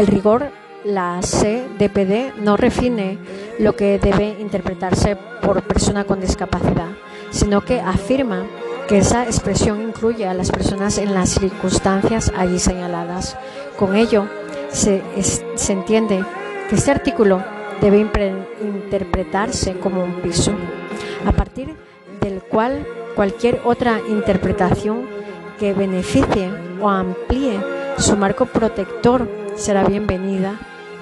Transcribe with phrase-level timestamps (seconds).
[0.00, 0.50] el rigor,
[0.82, 3.18] la CDPD no refine
[3.58, 6.88] lo que debe interpretarse por persona con discapacidad,
[7.30, 8.46] sino que afirma
[8.88, 13.36] que esa expresión incluye a las personas en las circunstancias allí señaladas.
[13.78, 14.24] Con ello,
[14.70, 15.02] se,
[15.68, 16.24] entiende
[16.70, 17.42] que este artículo
[17.82, 18.00] debe
[18.62, 20.52] interpretarse como un piso,
[21.26, 21.76] a partir
[22.22, 25.06] del cual cualquier otra interpretación
[25.58, 27.60] que beneficie o amplíe
[27.98, 29.28] su marco protector
[29.60, 30.54] será bienvenida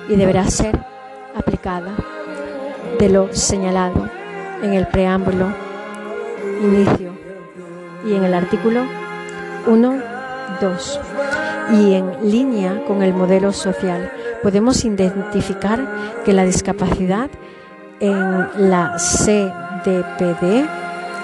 [0.09, 0.77] y deberá ser
[1.37, 1.93] aplicada
[2.99, 4.11] de lo señalado
[4.65, 5.55] en el preámbulo,
[6.61, 7.13] inicio
[8.05, 8.83] y en el artículo
[9.65, 10.03] 1,
[10.61, 11.01] 2
[11.71, 14.11] y en línea con el modelo social
[14.43, 17.31] podemos identificar que la discapacidad
[18.01, 20.67] en la CDPD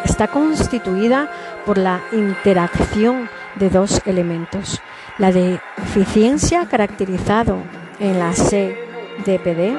[0.05, 1.29] está constituida
[1.67, 4.81] por la interacción de dos elementos.
[5.17, 7.59] La deficiencia caracterizado
[8.01, 9.79] en la CDPD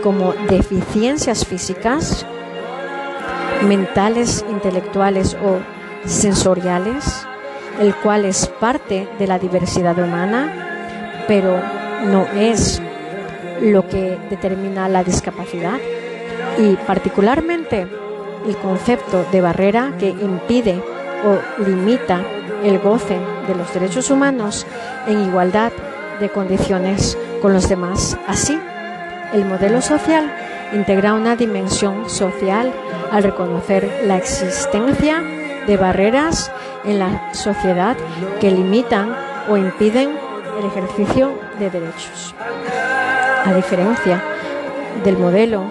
[0.00, 2.24] como deficiencias físicas,
[3.66, 5.58] mentales, intelectuales o
[6.06, 7.26] sensoriales,
[7.80, 11.60] el cual es parte de la diversidad humana, pero
[12.04, 12.80] no es
[13.60, 15.80] lo que determina la discapacidad.
[16.58, 17.88] Y particularmente
[18.46, 20.80] el concepto de barrera que impide
[21.24, 22.22] o limita
[22.62, 24.66] el goce de los derechos humanos
[25.06, 25.72] en igualdad
[26.20, 28.16] de condiciones con los demás.
[28.26, 28.58] Así,
[29.32, 30.32] el modelo social
[30.72, 32.72] integra una dimensión social
[33.10, 35.22] al reconocer la existencia
[35.66, 36.50] de barreras
[36.84, 37.96] en la sociedad
[38.40, 39.14] que limitan
[39.48, 40.16] o impiden
[40.58, 42.34] el ejercicio de derechos.
[43.44, 44.22] A diferencia
[45.02, 45.64] del modelo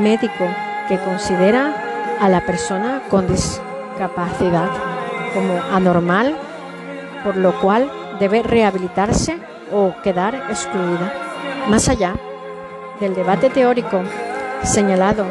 [0.00, 0.46] médico
[0.88, 1.74] que considera
[2.20, 4.70] a la persona con discapacidad
[5.34, 6.36] como anormal,
[7.24, 9.38] por lo cual debe rehabilitarse
[9.72, 11.12] o quedar excluida.
[11.68, 12.14] Más allá
[13.00, 14.02] del debate teórico
[14.62, 15.26] señalado,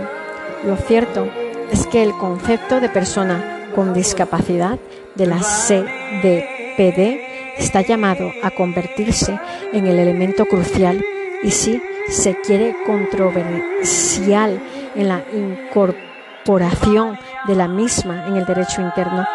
[0.64, 1.28] lo cierto
[1.72, 4.78] es que el concepto de persona con discapacidad
[5.16, 7.22] de la CDPD
[7.58, 9.40] está llamado a convertirse
[9.72, 11.04] en el elemento crucial
[11.44, 14.62] y si se quiere controversial
[14.96, 19.26] en la incorporación de la misma en el derecho interno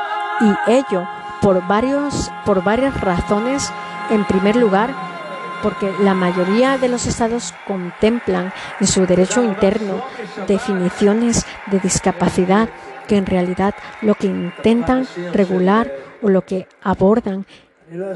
[0.40, 1.06] y ello
[1.46, 3.70] por varios por varias razones
[4.10, 4.92] en primer lugar
[5.62, 10.02] porque la mayoría de los estados contemplan en su derecho interno
[10.48, 12.68] definiciones de discapacidad
[13.06, 15.88] que en realidad lo que intentan regular
[16.20, 17.46] o lo que abordan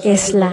[0.03, 0.51] es la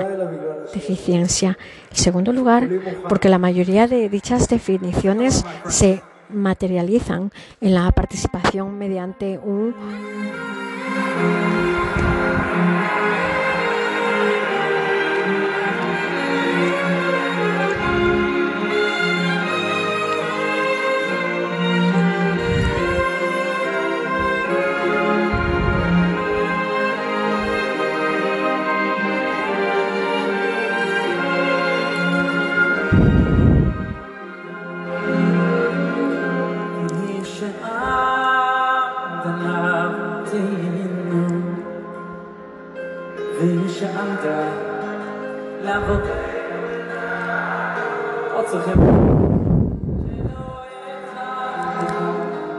[0.72, 1.58] deficiencia.
[1.90, 2.70] En segundo lugar,
[3.09, 9.74] porque la mayoría de dichas definiciones se materializan en la participación mediante un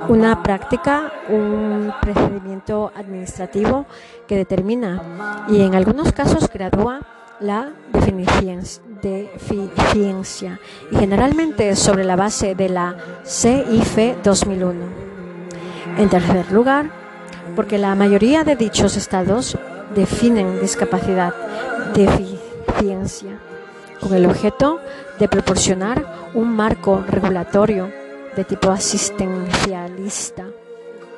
[0.08, 3.86] una práctica, un procedimiento administrativo
[4.26, 5.02] que determina
[5.48, 7.00] y en algunos casos gradúa
[7.40, 7.72] la
[9.02, 10.58] deficiencia
[10.90, 14.74] y generalmente sobre la base de la CIF 2001.
[15.98, 16.90] En tercer lugar,
[17.54, 19.58] porque la mayoría de dichos estados
[19.94, 21.34] definen discapacidad,
[21.94, 22.37] deficiencia,
[24.00, 24.80] con el objeto
[25.18, 27.90] de proporcionar un marco regulatorio
[28.36, 30.44] de tipo asistencialista,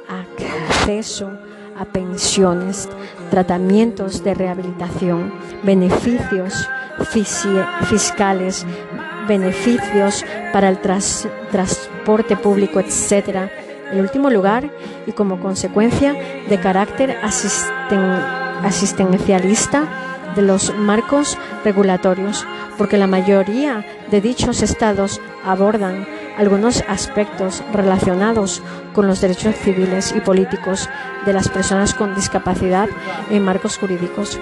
[0.09, 1.31] acceso
[1.79, 2.89] a pensiones,
[3.31, 5.33] tratamientos de rehabilitación,
[5.63, 6.67] beneficios
[7.89, 8.67] fiscales,
[9.29, 13.51] beneficios para el transporte público, etc.
[13.93, 14.71] En último lugar,
[15.07, 16.15] y como consecuencia
[16.49, 17.19] de carácter
[18.63, 22.47] asistencialista de los marcos regulatorios,
[22.79, 26.07] porque la mayoría de dichos estados abordan
[26.37, 28.63] algunos aspectos relacionados
[28.95, 30.89] con los derechos civiles y políticos
[31.27, 32.89] de las personas con discapacidad
[33.31, 34.39] en marcos jurídicos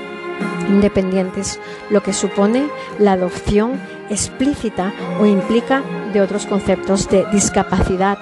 [0.69, 1.58] independientes,
[1.90, 2.69] lo que supone
[2.99, 3.81] la adopción
[4.11, 5.82] explícita o implica
[6.12, 8.19] de otros conceptos de discapacidad,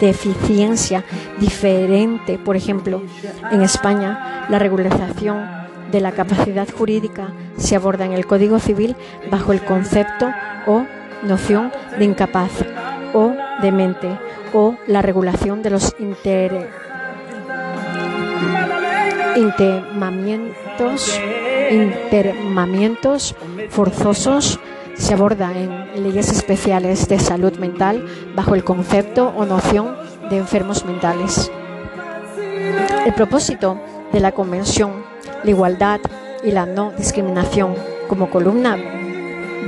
[0.00, 1.04] deficiencia
[1.38, 2.38] diferente.
[2.38, 3.02] Por ejemplo,
[3.50, 8.96] en España, la regularización de la capacidad jurídica se aborda en el Código Civil
[9.30, 10.30] bajo el concepto
[10.66, 10.84] o
[11.22, 12.50] noción de incapaz
[13.14, 13.32] o
[13.62, 14.18] demente
[14.52, 16.68] o la regulación de los inter
[23.70, 24.60] forzosos
[24.94, 28.04] se aborda en leyes especiales de salud mental
[28.34, 29.96] bajo el concepto o noción
[30.28, 31.50] de enfermos mentales.
[33.06, 33.80] El propósito
[34.12, 35.04] de la Convención,
[35.44, 36.00] la igualdad
[36.42, 37.74] y la no discriminación
[38.08, 38.76] como columna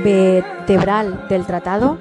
[0.03, 1.97] vertebral del tratado,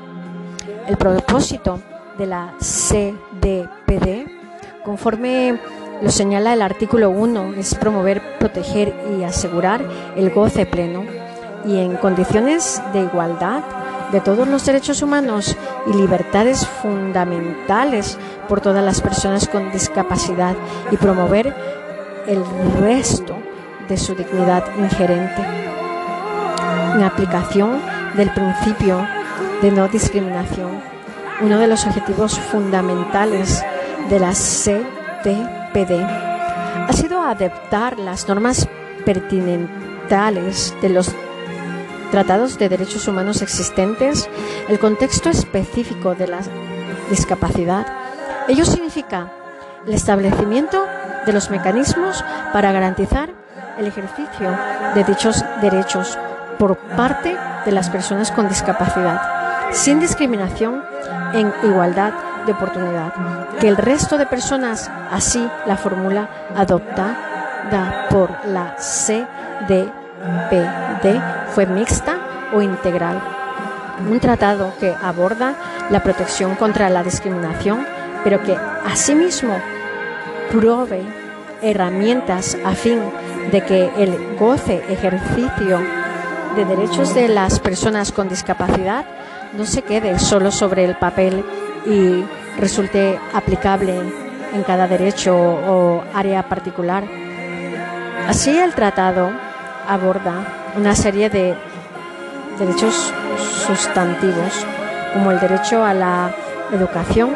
[0.87, 1.81] el propósito
[2.19, 4.26] de la CDPD,
[4.84, 5.58] conforme
[6.02, 9.84] lo señala el artículo 1, es promover, proteger y asegurar
[10.17, 11.05] el goce pleno
[11.64, 13.62] y en condiciones de igualdad
[14.12, 15.56] de todos los derechos humanos
[15.87, 18.19] y libertades fundamentales
[18.49, 20.56] por todas las personas con discapacidad
[20.90, 21.55] y promover
[22.26, 22.43] el
[22.81, 23.37] resto
[23.91, 25.43] de su dignidad ingerente.
[26.95, 27.83] En aplicación
[28.17, 29.05] del principio
[29.61, 30.81] de no discriminación,
[31.41, 33.65] uno de los objetivos fundamentales
[34.09, 35.93] de la CTPD
[36.89, 38.69] ha sido adaptar las normas
[39.05, 41.13] pertinentes de los
[42.13, 44.29] tratados de derechos humanos existentes,
[44.69, 46.41] el contexto específico de la
[47.09, 47.87] discapacidad.
[48.49, 49.33] Ello significa
[49.87, 50.87] el establecimiento
[51.27, 53.31] de los mecanismos para garantizar
[53.81, 54.56] el ejercicio
[54.94, 56.19] de dichos derechos
[56.59, 60.85] por parte de las personas con discapacidad, sin discriminación,
[61.32, 62.12] en igualdad
[62.44, 63.12] de oportunidad,
[63.59, 70.00] que el resto de personas así la fórmula adoptada por la CDPD
[71.55, 72.19] fue mixta
[72.53, 73.21] o integral.
[74.11, 75.55] Un tratado que aborda
[75.91, 77.87] la protección contra la discriminación,
[78.25, 79.59] pero que asimismo
[80.50, 81.19] provee
[81.62, 83.01] herramientas a fin
[83.51, 85.81] de que el goce ejercicio
[86.57, 89.05] de derechos de las personas con discapacidad
[89.57, 91.45] no se quede solo sobre el papel
[91.87, 92.25] y
[92.59, 93.95] resulte aplicable
[94.53, 97.05] en cada derecho o área particular.
[98.29, 99.31] Así el tratado
[99.89, 101.55] aborda una serie de
[102.59, 103.13] derechos
[103.67, 104.67] sustantivos
[105.15, 106.31] como el derecho a la
[106.73, 107.31] educación,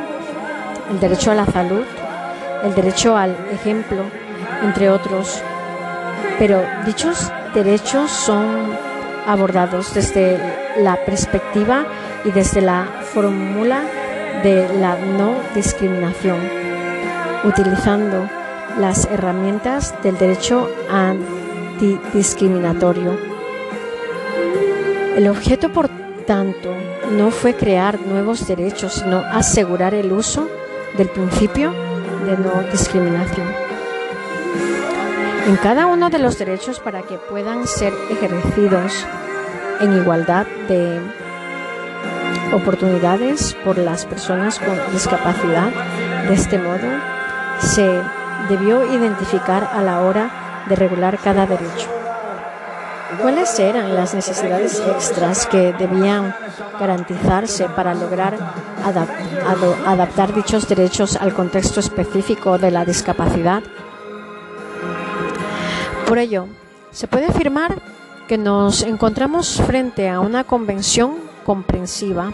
[0.91, 1.85] el derecho a la salud,
[2.63, 4.05] el derecho al ejemplo,
[4.63, 5.43] entre otros.
[6.39, 8.47] Pero dichos derechos son
[9.27, 10.39] abordados desde
[10.79, 11.87] la perspectiva
[12.25, 13.83] y desde la fórmula
[14.43, 16.39] de la no discriminación,
[17.45, 18.29] utilizando
[18.79, 23.17] las herramientas del derecho antidiscriminatorio.
[25.17, 25.89] El objeto, por
[26.27, 26.75] tanto,
[27.17, 30.49] no fue crear nuevos derechos, sino asegurar el uso
[30.99, 31.73] del principio
[32.25, 33.47] de no discriminación.
[35.47, 39.07] En cada uno de los derechos para que puedan ser ejercidos
[39.81, 41.01] en igualdad de
[42.55, 45.71] oportunidades por las personas con discapacidad.
[46.29, 46.89] De este modo,
[47.59, 48.01] se
[48.49, 52.04] debió identificar a la hora de regular cada derecho.
[53.21, 56.35] ¿Cuáles eran las necesidades extras que debían
[56.79, 58.37] garantizarse para lograr
[59.87, 63.63] adaptar dichos derechos al contexto específico de la discapacidad?
[66.07, 66.47] Por ello,
[66.91, 67.81] se puede afirmar
[68.29, 72.33] que nos encontramos frente a una convención comprensiva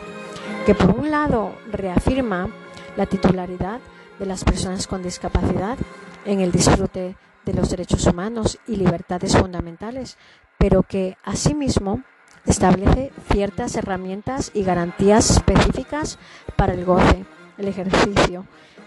[0.66, 2.48] que por un lado reafirma
[2.96, 3.80] la titularidad
[4.18, 5.78] de las personas con discapacidad
[6.24, 10.16] en el disfrute de los derechos humanos y libertades fundamentales,
[10.60, 12.02] pero que asimismo
[12.44, 16.18] establece ciertas herramientas y garantías específicas
[16.54, 17.24] para el goce,
[17.56, 18.44] el ejercicio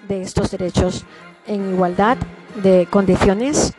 [0.07, 1.03] de estos derechos
[1.47, 2.17] en igualdad
[2.61, 3.73] de condiciones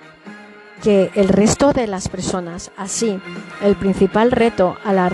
[0.83, 2.73] que el resto de las personas.
[2.77, 3.21] Así,
[3.63, 5.09] el principal reto a la,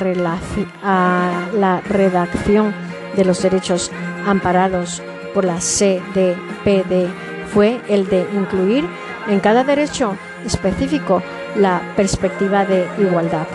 [1.82, 2.74] redacción
[3.14, 3.92] de los derechos
[4.26, 5.02] amparados
[5.34, 7.08] por la CDPD
[7.52, 8.88] fue el de incluir
[9.28, 11.22] en cada derecho específico
[11.56, 13.46] la perspectiva de igualdad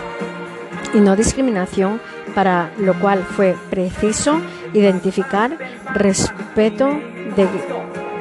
[0.94, 2.00] y no discriminación,
[2.34, 4.40] para lo cual fue preciso
[4.72, 5.56] identificar
[5.94, 6.88] respeto
[7.36, 7.48] de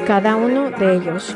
[0.05, 1.35] cada uno de ellos,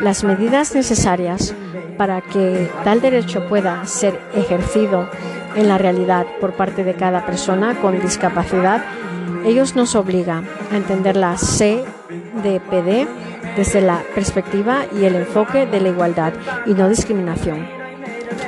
[0.00, 1.54] las medidas necesarias
[1.96, 5.08] para que tal derecho pueda ser ejercido
[5.56, 8.84] en la realidad por parte de cada persona con discapacidad,
[9.44, 13.06] ellos nos obligan a entender la CDPD
[13.56, 16.32] desde la perspectiva y el enfoque de la igualdad
[16.66, 17.79] y no discriminación.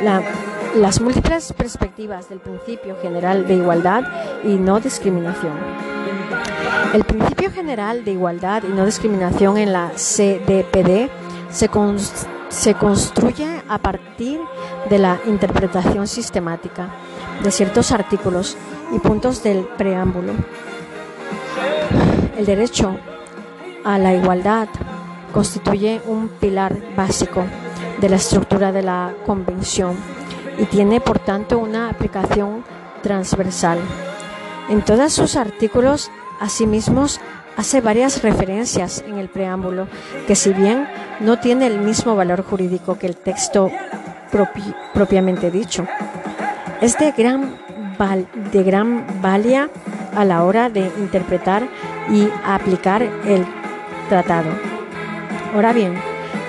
[0.03, 4.03] Las múltiples perspectivas del principio general de igualdad
[4.43, 5.53] y no discriminación.
[6.93, 11.09] El principio general de igualdad y no discriminación en la CDPD
[11.51, 11.71] se,
[12.49, 14.41] se construye a partir
[14.91, 16.89] de la interpretación sistemática
[17.43, 18.57] de ciertos artículos
[18.93, 20.33] y puntos del preámbulo.
[22.37, 22.97] El derecho
[23.85, 24.69] a la igualdad
[25.33, 27.45] constituye un pilar básico
[28.03, 29.97] de la estructura de la Convención
[30.59, 32.65] y tiene por tanto una aplicación
[33.01, 33.79] transversal.
[34.69, 37.07] En todos sus artículos, asimismo,
[37.57, 39.87] hace varias referencias en el preámbulo
[40.27, 40.89] que si bien
[41.21, 43.71] no tiene el mismo valor jurídico que el texto
[44.93, 45.87] propiamente dicho,
[46.81, 47.57] es de gran,
[48.51, 49.71] de gran valía
[50.17, 51.69] a la hora de interpretar
[52.11, 53.47] y aplicar el
[54.09, 54.51] tratado.
[55.55, 55.95] Ahora bien,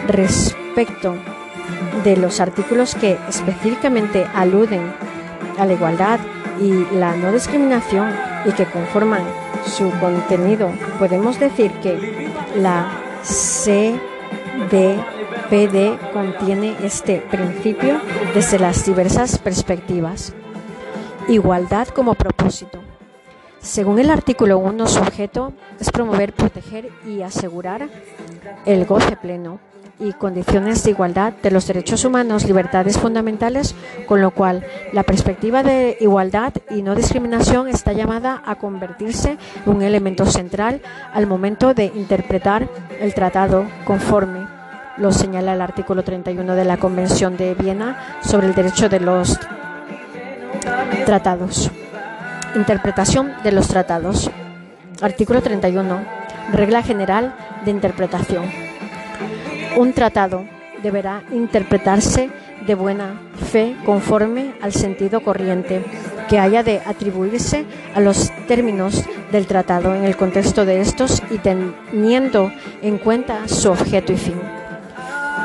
[0.07, 1.15] respecto
[2.03, 4.93] de los artículos que específicamente aluden
[5.57, 6.19] a la igualdad
[6.59, 8.13] y la no discriminación
[8.45, 9.23] y que conforman
[9.65, 12.91] su contenido, podemos decir que la
[13.23, 13.93] CDPD
[16.11, 17.99] contiene este principio
[18.33, 20.33] desde las diversas perspectivas.
[21.27, 22.79] Igualdad como propósito.
[23.59, 27.87] Según el artículo 1, su objeto es promover, proteger y asegurar
[28.65, 29.59] el goce pleno
[29.99, 33.75] y condiciones de igualdad de los derechos humanos, libertades fundamentales,
[34.07, 39.71] con lo cual la perspectiva de igualdad y no discriminación está llamada a convertirse en
[39.75, 40.81] un elemento central
[41.13, 42.67] al momento de interpretar
[42.99, 44.47] el tratado conforme
[44.97, 49.39] lo señala el artículo 31 de la Convención de Viena sobre el derecho de los
[51.05, 51.71] tratados.
[52.55, 54.29] Interpretación de los tratados.
[55.01, 55.99] Artículo 31.
[56.51, 57.35] Regla general
[57.65, 58.72] de interpretación.
[59.75, 60.45] Un tratado
[60.83, 62.29] deberá interpretarse
[62.67, 63.19] de buena
[63.51, 65.83] fe conforme al sentido corriente
[66.29, 67.65] que haya de atribuirse
[67.95, 72.51] a los términos del tratado en el contexto de estos y teniendo
[72.81, 74.39] en cuenta su objeto y fin.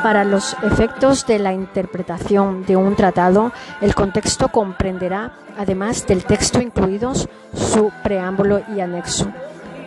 [0.03, 6.61] Para los efectos de la interpretación de un tratado, el contexto comprenderá, además del texto
[6.61, 9.29] incluidos, su preámbulo y anexo.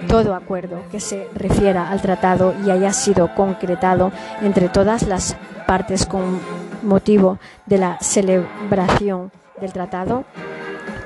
[0.09, 6.07] Todo acuerdo que se refiera al tratado y haya sido concretado entre todas las partes
[6.07, 6.41] con
[6.83, 9.31] motivo de la celebración
[9.61, 10.25] del tratado,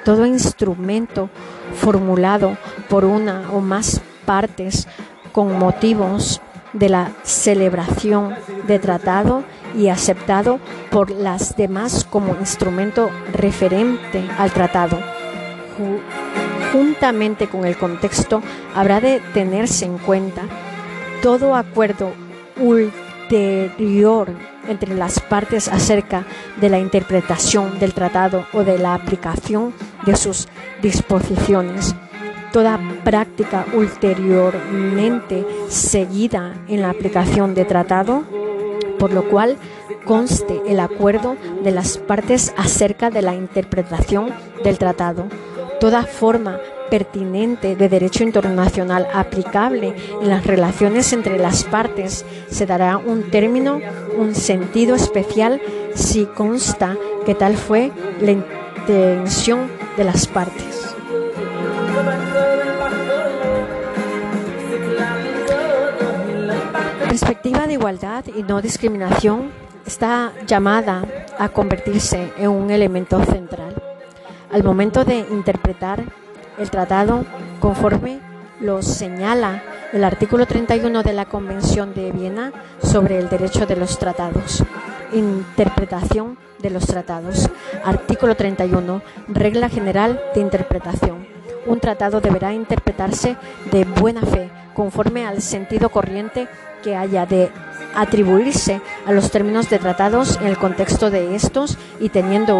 [0.04, 1.28] todo instrumento
[1.74, 2.56] formulado
[2.88, 4.88] por una o más partes
[5.32, 6.40] con motivos
[6.72, 8.34] de la celebración
[8.66, 9.44] de tratado
[9.76, 10.58] y aceptado
[10.90, 14.98] por las demás como instrumento referente al tratado.
[16.76, 18.42] Juntamente con el contexto,
[18.74, 20.42] habrá de tenerse en cuenta
[21.22, 22.12] todo acuerdo
[22.60, 24.28] ulterior
[24.68, 26.26] entre las partes acerca
[26.60, 29.72] de la interpretación del tratado o de la aplicación
[30.04, 30.48] de sus
[30.82, 31.94] disposiciones
[32.52, 38.24] toda práctica ulteriormente seguida en la aplicación de tratado,
[38.98, 39.56] por lo cual
[40.04, 44.30] conste el acuerdo de las partes acerca de la interpretación
[44.62, 45.26] del tratado.
[45.80, 46.58] Toda forma
[46.90, 53.80] pertinente de derecho internacional aplicable en las relaciones entre las partes se dará un término,
[54.16, 55.60] un sentido especial
[55.94, 57.90] si consta que tal fue
[58.20, 60.76] la intención de las partes.
[67.08, 69.50] perspectiva de igualdad y no discriminación
[69.86, 71.02] está llamada
[71.38, 73.85] a convertirse en un elemento central
[74.56, 76.02] al momento de interpretar
[76.58, 77.26] el tratado
[77.60, 78.20] conforme
[78.58, 83.98] lo señala el artículo 31 de la Convención de Viena sobre el derecho de los
[83.98, 84.64] tratados.
[85.12, 87.50] Interpretación de los tratados.
[87.84, 89.02] Artículo 31.
[89.28, 91.26] Regla general de interpretación.
[91.66, 93.36] Un tratado deberá interpretarse
[93.70, 96.48] de buena fe, conforme al sentido corriente
[96.82, 97.50] que haya de
[97.94, 102.56] atribuirse a los términos de tratados en el contexto de estos y teniendo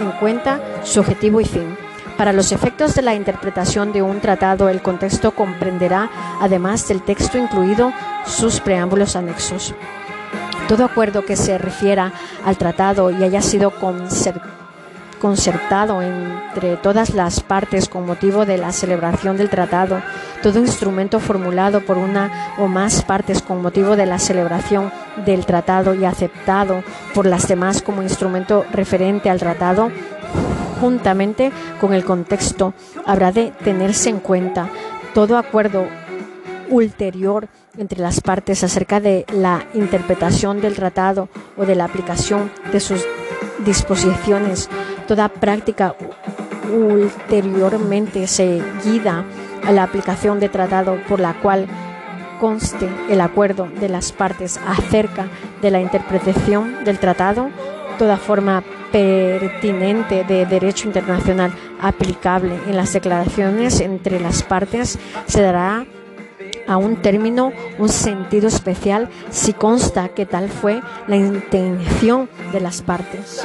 [0.00, 1.76] en cuenta su objetivo y fin.
[2.16, 7.38] Para los efectos de la interpretación de un tratado, el contexto comprenderá, además del texto
[7.38, 7.92] incluido,
[8.26, 9.74] sus preámbulos anexos.
[10.68, 12.12] Todo acuerdo que se refiera
[12.44, 14.59] al tratado y haya sido concertado
[15.20, 20.02] concertado entre todas las partes con motivo de la celebración del tratado,
[20.42, 24.90] todo instrumento formulado por una o más partes con motivo de la celebración
[25.24, 26.82] del tratado y aceptado
[27.14, 29.92] por las demás como instrumento referente al tratado,
[30.80, 32.74] juntamente con el contexto,
[33.06, 34.68] habrá de tenerse en cuenta
[35.14, 35.86] todo acuerdo
[36.70, 42.80] ulterior entre las partes acerca de la interpretación del tratado o de la aplicación de
[42.80, 43.06] sus
[43.64, 44.68] disposiciones,
[45.06, 45.94] toda práctica
[46.72, 49.24] ulteriormente seguida
[49.64, 51.66] a la aplicación de tratado por la cual
[52.40, 55.26] conste el acuerdo de las partes acerca
[55.60, 57.50] de la interpretación del tratado,
[57.98, 65.84] toda forma pertinente de derecho internacional aplicable en las declaraciones entre las partes se dará
[66.66, 72.82] a un término un sentido especial si consta que tal fue la intención de las
[72.82, 73.44] partes.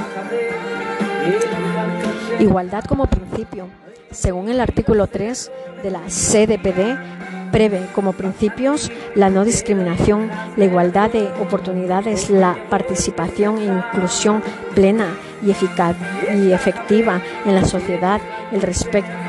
[2.39, 3.67] Igualdad como principio.
[4.11, 5.51] Según el artículo 3
[5.83, 13.57] de la CDPD, prevé como principios la no discriminación, la igualdad de oportunidades, la participación
[13.59, 14.43] e inclusión
[14.73, 15.95] plena y eficaz
[16.35, 18.19] y efectiva en la sociedad,
[18.51, 18.61] el,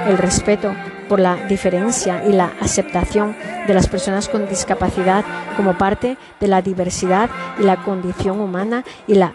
[0.08, 0.74] el respeto
[1.08, 3.36] por la diferencia y la aceptación
[3.66, 5.24] de las personas con discapacidad
[5.56, 9.32] como parte de la diversidad y la condición humana y la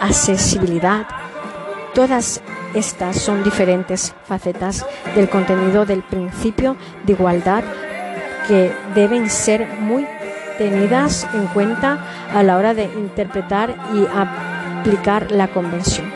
[0.00, 1.06] accesibilidad.
[1.94, 2.40] Todas
[2.74, 7.64] estas son diferentes facetas del contenido del principio de igualdad
[8.46, 10.06] que deben ser muy
[10.58, 11.98] tenidas en cuenta
[12.34, 16.10] a la hora de interpretar y aplicar la Convención.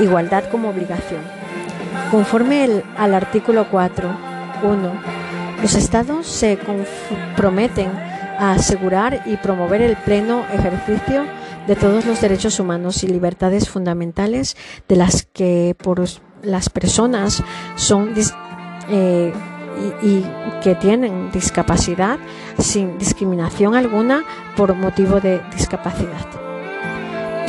[0.00, 1.39] Igualdad como obligación.
[2.10, 4.92] Conforme al artículo 4.1,
[5.62, 7.90] los Estados se comprometen
[8.38, 11.24] a asegurar y promover el pleno ejercicio
[11.66, 14.56] de todos los derechos humanos y libertades fundamentales
[14.88, 16.02] de las que por
[16.42, 17.42] las personas
[17.76, 18.14] son
[18.88, 19.32] eh,
[20.02, 20.24] y,
[20.62, 22.18] que tienen discapacidad
[22.58, 24.24] sin discriminación alguna
[24.56, 26.49] por motivo de discapacidad.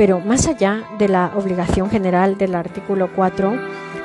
[0.01, 3.53] Pero más allá de la obligación general del artículo 4,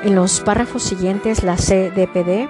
[0.03, 2.47] en los párrafos siguientes la CDPD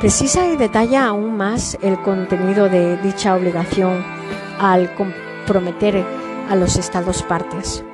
[0.00, 4.02] precisa y detalla aún más el contenido de dicha obligación
[4.58, 6.02] al comprometer
[6.48, 7.84] a los estados partes.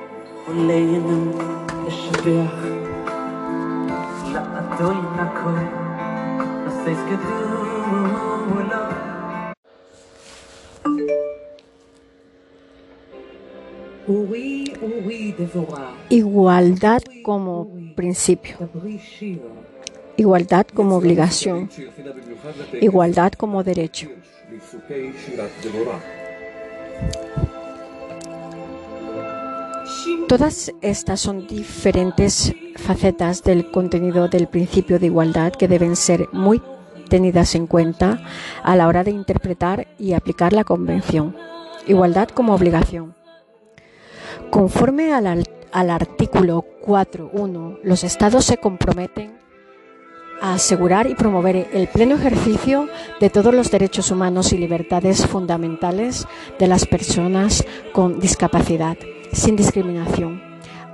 [16.09, 18.57] Igualdad como principio.
[20.17, 21.69] Igualdad como obligación.
[22.81, 24.09] Igualdad como derecho.
[30.27, 36.61] Todas estas son diferentes facetas del contenido del principio de igualdad que deben ser muy
[37.09, 38.21] tenidas en cuenta
[38.63, 41.35] a la hora de interpretar y aplicar la Convención.
[41.87, 43.13] Igualdad como obligación.
[44.55, 49.37] Conforme al, artículo 4.1, los Estados se comprometen
[50.41, 52.87] a asegurar y promover el pleno ejercicio
[53.19, 56.25] de todos los derechos humanos y libertades fundamentales
[56.57, 58.95] de las personas con discapacidad,
[59.33, 60.41] sin discriminación,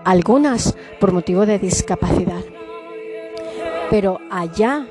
[0.06, 2.42] algunas por motivo de discapacidad.
[3.92, 4.88] Pero allá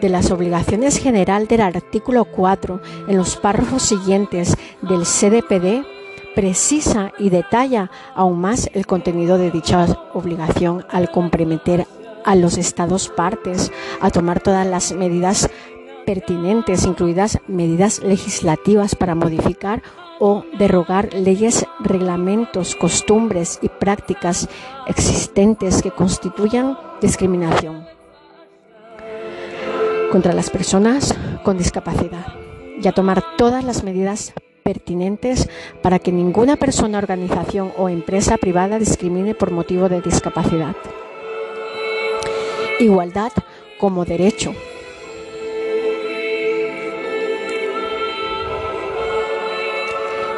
[0.00, 6.01] de las obligaciones general del artículo 4 en los párrafos siguientes del CDPD,
[6.34, 11.86] precisa y detalla aún más el contenido de dicha obligación al comprometer
[12.24, 15.50] a los Estados partes a tomar todas las medidas
[16.06, 19.82] pertinentes, incluidas medidas legislativas para modificar
[20.18, 24.48] o derogar leyes, reglamentos, costumbres y prácticas
[24.86, 27.86] existentes que constituyan discriminación
[30.12, 32.26] contra las personas con discapacidad.
[32.80, 35.48] Y a tomar todas las medidas pertinentes
[35.82, 40.76] para que ninguna persona, organización o empresa privada discrimine por motivo de discapacidad.
[42.80, 43.32] Igualdad
[43.78, 44.54] como derecho.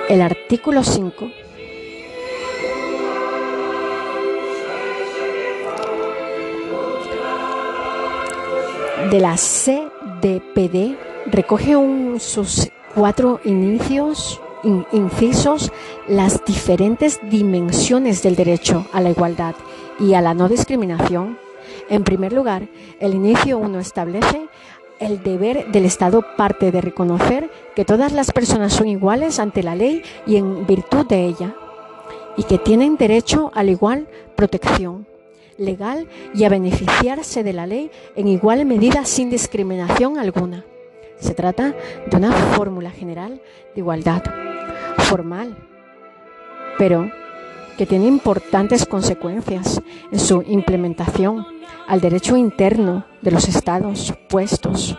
[0.09, 1.31] El artículo 5
[9.11, 14.41] de la CDPD recoge en sus cuatro inicios,
[14.93, 15.73] incisos
[16.09, 19.55] las diferentes dimensiones del derecho a la igualdad
[19.99, 21.39] y a la no discriminación.
[21.89, 22.69] En primer lugar,
[23.01, 24.49] el inicio 1 establece
[25.01, 29.75] el deber del Estado parte de reconocer que todas las personas son iguales ante la
[29.75, 31.55] ley y en virtud de ella,
[32.37, 35.07] y que tienen derecho a la igual protección
[35.59, 40.65] legal y a beneficiarse de la ley en igual medida sin discriminación alguna.
[41.25, 41.75] Se trata
[42.07, 43.41] de una fórmula general
[43.75, 44.23] de igualdad,
[44.99, 45.57] formal,
[46.77, 47.11] pero
[47.79, 49.81] que tiene importantes consecuencias
[50.13, 51.47] en su implementación
[51.89, 54.99] al derecho interno de los estados puestos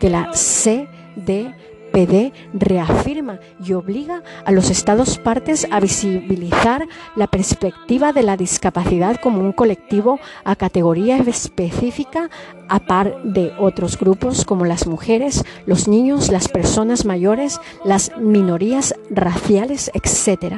[0.00, 1.54] que la CDPD
[1.96, 9.16] PD reafirma y obliga a los Estados partes a visibilizar la perspectiva de la discapacidad
[9.18, 12.28] como un colectivo a categoría específica
[12.68, 18.94] a par de otros grupos como las mujeres, los niños, las personas mayores, las minorías
[19.08, 20.56] raciales, etc.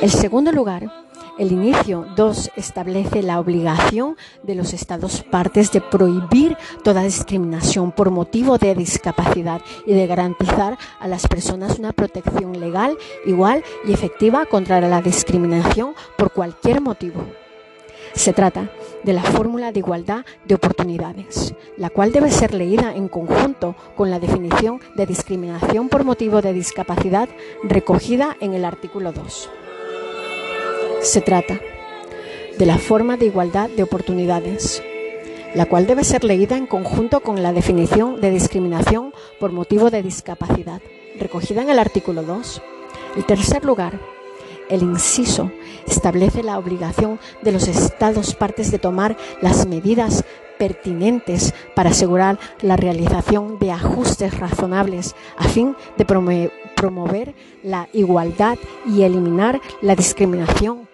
[0.00, 1.01] El segundo lugar
[1.42, 8.12] el inicio 2 establece la obligación de los Estados partes de prohibir toda discriminación por
[8.12, 14.46] motivo de discapacidad y de garantizar a las personas una protección legal, igual y efectiva
[14.46, 17.24] contra la discriminación por cualquier motivo.
[18.14, 18.70] Se trata
[19.02, 24.10] de la fórmula de igualdad de oportunidades, la cual debe ser leída en conjunto con
[24.10, 27.28] la definición de discriminación por motivo de discapacidad
[27.64, 29.50] recogida en el artículo 2.
[31.02, 31.60] Se trata
[32.56, 34.80] de la forma de igualdad de oportunidades,
[35.52, 40.04] la cual debe ser leída en conjunto con la definición de discriminación por motivo de
[40.04, 40.80] discapacidad,
[41.18, 42.62] recogida en el artículo 2.
[43.16, 43.98] En tercer lugar,
[44.70, 45.50] el inciso
[45.88, 50.24] establece la obligación de los Estados partes de tomar las medidas
[50.56, 57.34] pertinentes para asegurar la realización de ajustes razonables a fin de promover
[57.64, 60.91] la igualdad y eliminar la discriminación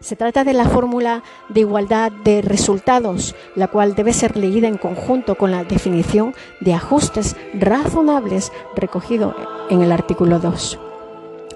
[0.00, 4.76] se trata de la fórmula de igualdad de resultados, la cual debe ser leída en
[4.76, 9.34] conjunto con la definición de ajustes razonables recogido
[9.70, 10.78] en el artículo 2.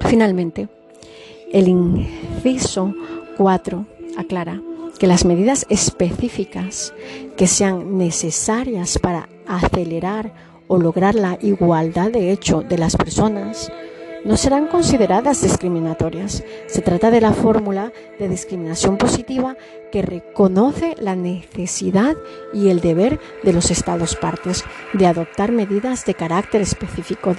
[0.00, 0.68] Finalmente,
[1.52, 2.94] el inciso
[3.36, 4.60] 4 aclara
[4.98, 6.92] que las medidas específicas
[7.36, 10.32] que sean necesarias para acelerar
[10.68, 13.70] o lograr la igualdad de hecho de las personas
[14.24, 16.44] no serán consideradas discriminatorias.
[16.66, 19.56] Se trata de la fórmula de discriminación positiva
[19.90, 22.16] que reconoce la necesidad
[22.52, 27.34] y el deber de los Estados partes de adoptar medidas de carácter específico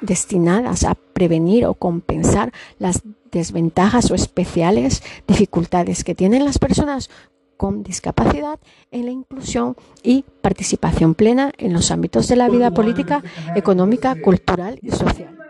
[0.00, 7.10] destinadas a prevenir o compensar las desventajas o especiales dificultades que tienen las personas
[7.56, 13.22] con discapacidad en la inclusión y participación plena en los ámbitos de la vida política,
[13.56, 15.47] económica, cultural y social.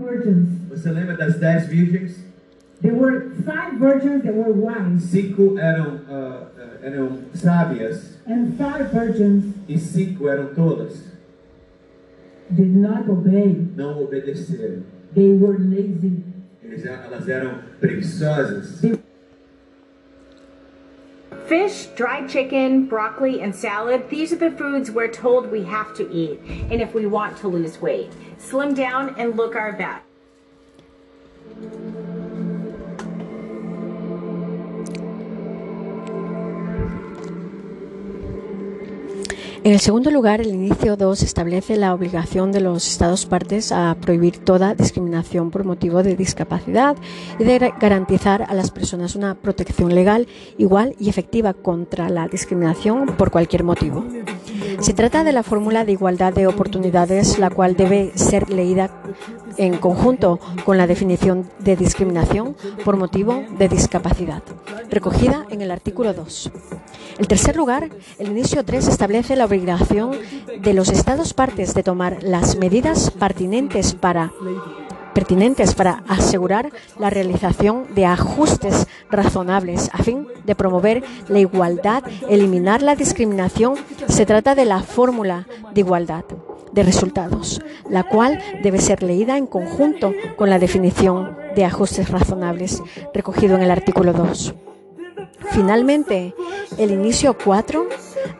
[0.00, 0.68] The ten virgins.
[0.70, 2.16] Você lembra das dez virgens?
[2.80, 5.04] There were five virgins that were wise.
[5.04, 8.16] Cinco eram, uh, uh, eram sábias.
[8.26, 9.54] And five virgins.
[9.68, 11.02] E cinco eram tolas.
[12.50, 13.68] Did not obey.
[13.76, 14.82] Não obedeceram.
[15.14, 16.24] They were lazy.
[16.62, 18.80] Eles, elas eram preguiçosas.
[18.80, 18.98] They
[21.46, 26.08] Fish, dried chicken, broccoli, and salad, these are the foods we're told we have to
[26.12, 26.38] eat.
[26.70, 30.04] And if we want to lose weight, slim down and look our best.
[39.62, 43.94] En el segundo lugar, el inicio 2 establece la obligación de los Estados partes a
[44.00, 46.96] prohibir toda discriminación por motivo de discapacidad
[47.38, 53.06] y de garantizar a las personas una protección legal igual y efectiva contra la discriminación
[53.18, 54.02] por cualquier motivo.
[54.80, 58.90] Se trata de la fórmula de igualdad de oportunidades, la cual debe ser leída
[59.58, 64.42] en conjunto con la definición de discriminación por motivo de discapacidad,
[64.88, 66.50] recogida en el artículo 2.
[67.18, 70.12] En tercer lugar, el inicio 3 establece la obligación
[70.62, 74.32] de los Estados partes de tomar las medidas pertinentes para
[75.14, 82.82] pertinentes para asegurar la realización de ajustes razonables a fin de promover la igualdad, eliminar
[82.82, 83.74] la discriminación.
[84.08, 86.24] Se trata de la fórmula de igualdad
[86.72, 92.82] de resultados, la cual debe ser leída en conjunto con la definición de ajustes razonables
[93.12, 94.54] recogido en el artículo 2.
[95.50, 96.34] Finalmente,
[96.78, 97.88] el inicio 4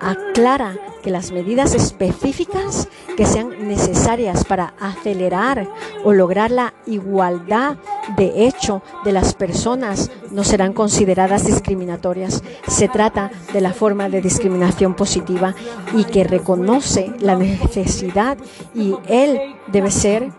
[0.01, 5.69] aclara que las medidas específicas que sean necesarias para acelerar
[6.05, 7.77] o lograr la igualdad
[8.17, 12.43] de hecho de las personas no serán consideradas discriminatorias.
[12.69, 15.55] Se trata de la forma de discriminación positiva
[15.95, 18.37] y que reconoce la necesidad
[18.75, 20.31] y él debe ser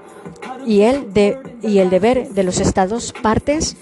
[0.65, 3.75] y el, de, y el deber de los Estados partes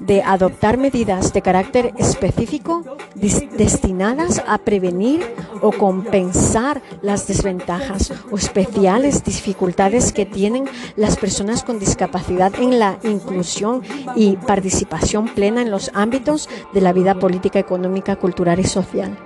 [0.00, 5.26] de adoptar medidas de carácter específico destinadas a prevenir
[5.62, 12.98] o compensar las desventajas o especiales dificultades que tienen las personas con discapacidad en la
[13.02, 13.82] inclusión
[14.14, 19.16] y participación plena en los ámbitos de la vida política, económica, cultural y social.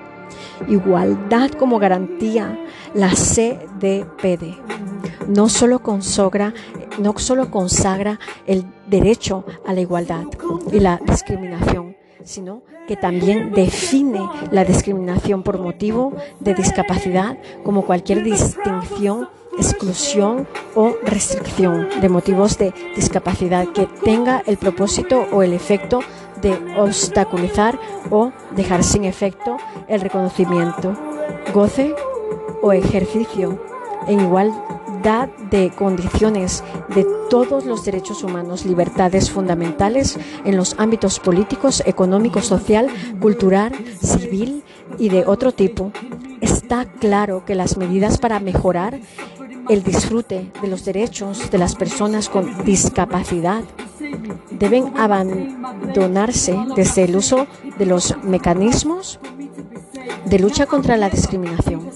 [0.69, 2.59] Igualdad como garantía,
[2.95, 4.57] la CDPD
[5.29, 6.55] no solo consagra,
[6.99, 10.25] no solo consagra el derecho a la igualdad
[10.73, 18.25] y la discriminación, sino que también define la discriminación por motivo de discapacidad como cualquier
[18.25, 19.29] distinción
[19.59, 26.01] exclusión o restricción de motivos de discapacidad que tenga el propósito o el efecto
[26.41, 27.79] de obstaculizar
[28.11, 29.57] o dejar sin efecto
[29.89, 30.95] el reconocimiento,
[31.53, 31.95] goce
[32.63, 33.61] o ejercicio
[34.07, 34.21] en
[35.03, 36.63] de condiciones
[36.95, 44.63] de todos los derechos humanos, libertades fundamentales en los ámbitos políticos, económico, social, cultural, civil
[44.99, 45.91] y de otro tipo.
[46.43, 48.99] Está claro que las medidas para mejorar
[49.71, 53.63] el disfrute de los derechos de las personas con discapacidad
[54.51, 57.47] deben abandonarse desde el uso
[57.79, 59.19] de los mecanismos
[60.27, 61.89] de lucha contra la discriminación.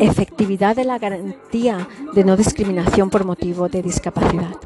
[0.00, 4.56] Efectividad de la garantía de no discriminación por motivo de discapacidad.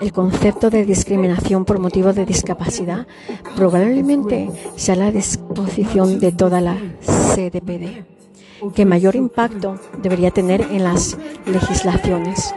[0.00, 3.06] El concepto de discriminación por motivo de discapacidad
[3.56, 8.04] probablemente sea la disposición de toda la CDPD
[8.74, 11.16] que mayor impacto debería tener en las
[11.46, 12.54] legislaciones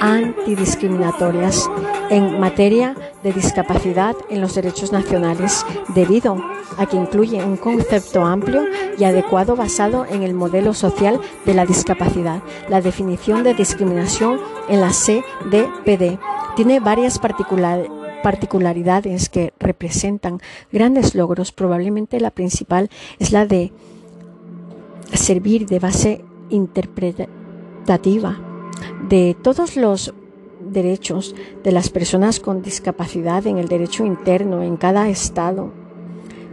[0.00, 1.70] antidiscriminatorias
[2.10, 6.42] en materia de discapacidad en los derechos nacionales, debido
[6.78, 8.62] a que incluye un concepto amplio
[8.98, 12.42] y adecuado basado en el modelo social de la discapacidad.
[12.68, 16.18] La definición de discriminación en la CDPD
[16.56, 17.20] tiene varias
[18.22, 20.40] particularidades que representan
[20.72, 21.52] grandes logros.
[21.52, 23.72] Probablemente la principal es la de
[25.12, 28.47] servir de base interpretativa
[29.08, 30.14] de todos los
[30.60, 35.72] derechos de las personas con discapacidad en el derecho interno en cada estado.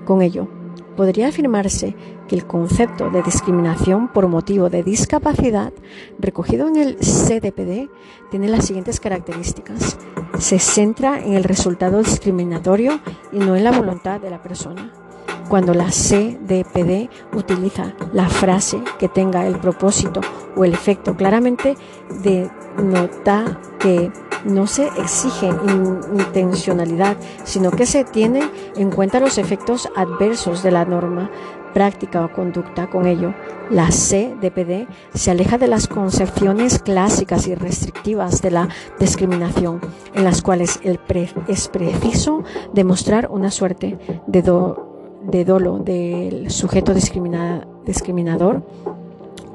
[0.06, 0.48] Con ello,
[0.96, 1.96] podría afirmarse
[2.28, 5.74] que el concepto de discriminación por motivo de discapacidad
[6.20, 7.90] recogido en el CDPD
[8.32, 9.98] tiene las siguientes características.
[10.40, 13.00] Se centra en el resultado discriminatorio
[13.32, 15.05] y no en la voluntad de la persona
[15.50, 20.22] cuando la CDPD utiliza la frase que tenga el propósito
[20.56, 21.76] o el efecto claramente
[22.24, 24.12] denota que
[24.46, 30.86] no se exige intencionalidad, sino que se tiene en cuenta los efectos adversos de la
[30.86, 31.32] norma,
[31.74, 32.90] práctica o conducta.
[32.90, 33.34] Con ello,
[33.70, 39.82] la CDPD se aleja de las concepciones clásicas y restrictivas de la discriminación,
[40.14, 40.80] en las cuales
[41.48, 44.85] es preciso demostrar una suerte de do
[45.28, 48.64] de dolo del sujeto discriminador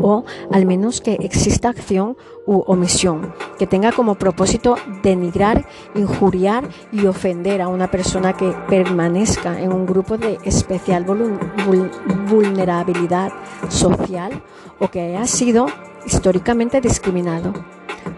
[0.02, 7.06] o al menos que exista acción u omisión que tenga como propósito denigrar, injuriar y
[7.06, 11.04] ofender a una persona que permanezca en un grupo de especial
[12.28, 13.33] vulnerabilidad
[13.68, 14.42] social
[14.78, 15.66] o que haya sido
[16.06, 17.52] históricamente discriminado.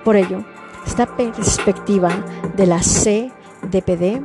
[0.04, 0.44] Por ello,
[0.86, 2.10] esta perspectiva
[2.56, 4.22] de la CDPD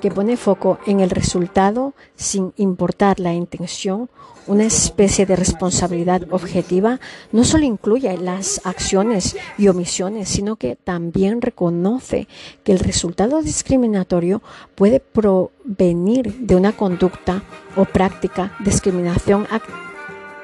[0.00, 4.10] que pone foco en el resultado sin importar la intención,
[4.46, 6.98] una especie de responsabilidad objetiva,
[7.30, 12.26] no solo incluye las acciones y omisiones, sino que también reconoce
[12.64, 14.42] que el resultado discriminatorio
[14.74, 17.42] puede provenir de una conducta
[17.76, 19.46] o práctica, discriminación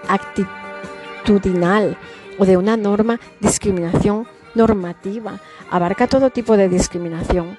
[0.08, 1.96] actitudinal
[2.38, 5.40] o de una norma, discriminación normativa.
[5.70, 7.58] Abarca todo tipo de discriminación.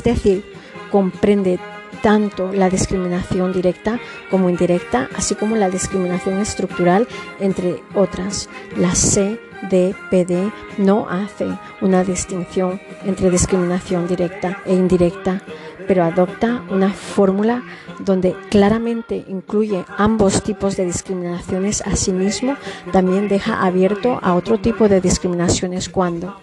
[0.00, 0.42] Es decir,
[0.90, 1.58] comprende
[2.02, 7.06] tanto la discriminación directa como indirecta, así como la discriminación estructural,
[7.38, 8.48] entre otras.
[8.78, 11.48] La CDPD no hace
[11.82, 15.42] una distinción entre discriminación directa e indirecta,
[15.86, 17.62] pero adopta una fórmula
[17.98, 21.82] donde claramente incluye ambos tipos de discriminaciones.
[21.82, 22.56] Asimismo,
[22.90, 26.38] también deja abierto a otro tipo de discriminaciones cuando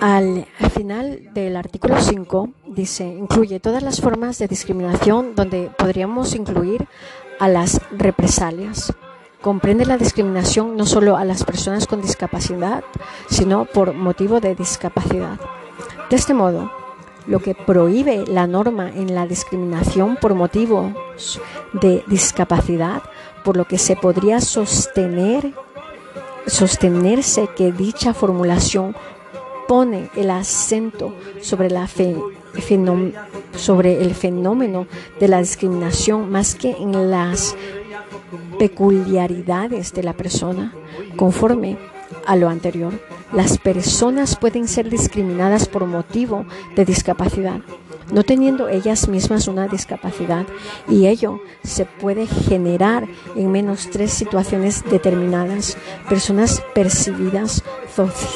[0.00, 6.86] al final del artículo 5 dice, incluye todas las formas de discriminación donde podríamos incluir
[7.38, 8.92] a las represalias.
[9.40, 12.84] Comprende la discriminación no solo a las personas con discapacidad,
[13.28, 15.38] sino por motivo de discapacidad.
[16.08, 16.70] De este modo,
[17.26, 21.40] lo que prohíbe la norma en la discriminación por motivos
[21.72, 23.02] de discapacidad,
[23.44, 25.52] por lo que se podría sostener
[26.46, 28.94] sostenerse que dicha formulación
[29.68, 31.88] pone el acento sobre, la
[33.56, 34.86] sobre el fenómeno
[35.20, 37.56] de la discriminación más que en las
[38.58, 40.74] peculiaridades de la persona,
[41.16, 41.78] conforme
[42.26, 42.92] a lo anterior.
[43.32, 46.44] Las personas pueden ser discriminadas por motivo
[46.76, 47.60] de discapacidad,
[48.10, 50.46] no teniendo ellas mismas una discapacidad
[50.88, 55.76] y ello se puede generar en menos tres situaciones determinadas,
[56.08, 57.62] personas percibidas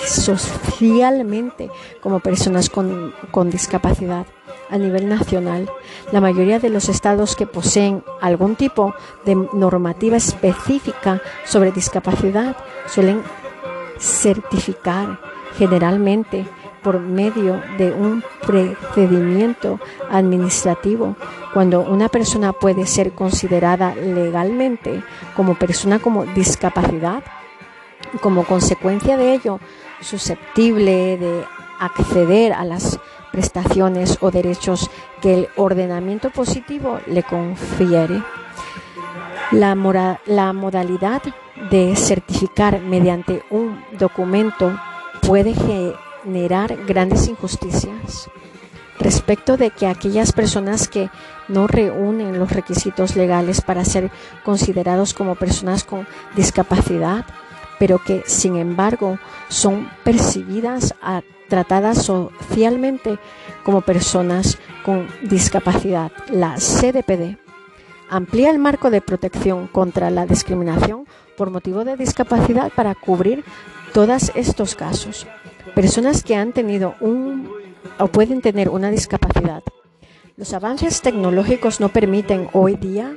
[0.07, 4.27] socialmente como personas con, con discapacidad
[4.71, 5.71] a nivel nacional.
[6.13, 13.23] La mayoría de los estados que poseen algún tipo de normativa específica sobre discapacidad suelen
[13.99, 15.19] certificar
[15.57, 16.47] generalmente
[16.87, 21.17] por medio de un procedimiento administrativo
[21.53, 25.03] cuando una persona puede ser considerada legalmente
[25.35, 27.25] como persona con discapacidad
[28.21, 29.59] como consecuencia de ello
[30.01, 31.45] susceptible de
[31.81, 33.01] acceder a las
[33.33, 34.89] prestaciones o derechos
[35.21, 38.23] que el ordenamiento positivo le confiere.
[39.51, 39.75] La,
[40.27, 41.23] la modalidad
[41.69, 44.79] de certificar mediante un documento
[45.27, 45.53] puede
[46.27, 48.29] generar grandes injusticias
[48.99, 51.09] respecto de que aquellas personas que
[51.47, 54.11] no reúnen los requisitos legales para ser
[54.45, 57.25] considerados como personas con discapacidad,
[57.79, 63.19] pero que sin embargo son percibidas a tratadas socialmente
[63.63, 66.11] como personas con discapacidad.
[66.29, 67.39] La CDPD
[68.11, 73.45] amplía el marco de protección contra la discriminación por motivo de discapacidad para cubrir
[73.93, 75.29] todos estos casos.
[75.75, 77.51] Personas que han tenido un
[77.99, 79.63] o pueden tener una discapacidad.
[80.37, 83.17] Los avances tecnológicos no permiten hoy día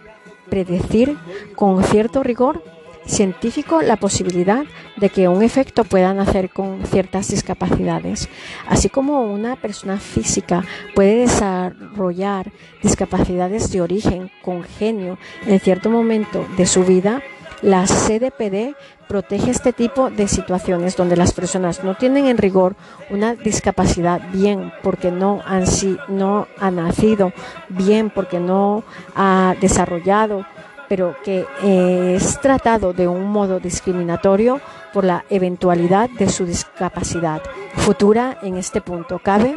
[0.50, 1.18] predecir
[1.56, 2.64] con cierto rigor
[3.06, 4.64] científico la posibilidad
[4.98, 8.30] de que un efecto pueda nacer con ciertas discapacidades,
[8.68, 10.64] así como una persona física
[10.96, 17.22] puede desarrollar discapacidades de origen congenio en cierto momento de su vida.
[17.62, 18.76] La CDPD
[19.08, 22.76] protege este tipo de situaciones donde las personas no tienen en rigor
[23.10, 25.66] una discapacidad bien porque no han,
[26.08, 27.34] no ha nacido,
[27.70, 28.84] bien porque no
[29.16, 30.46] ha desarrollado
[30.88, 34.60] pero que eh, es tratado de un modo discriminatorio
[34.92, 37.44] por la eventualidad de su discapacidad
[37.76, 39.20] futura en este punto.
[39.20, 39.56] Cabe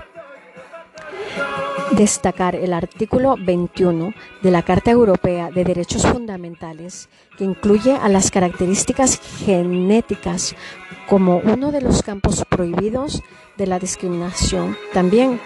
[1.92, 8.30] destacar el artículo 21 de la Carta Europea de Derechos Fundamentales, que incluye a las
[8.30, 10.54] características genéticas
[11.08, 13.22] como uno de los campos prohibidos
[13.56, 14.76] de la discriminación.
[14.92, 15.40] También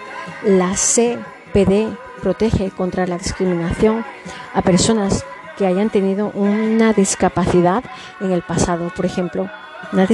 [0.45, 4.05] la CPD protege contra la discriminación
[4.53, 5.25] a personas
[5.57, 7.83] que hayan tenido una discapacidad
[8.21, 9.49] en el pasado, por ejemplo,
[9.91, 10.05] una,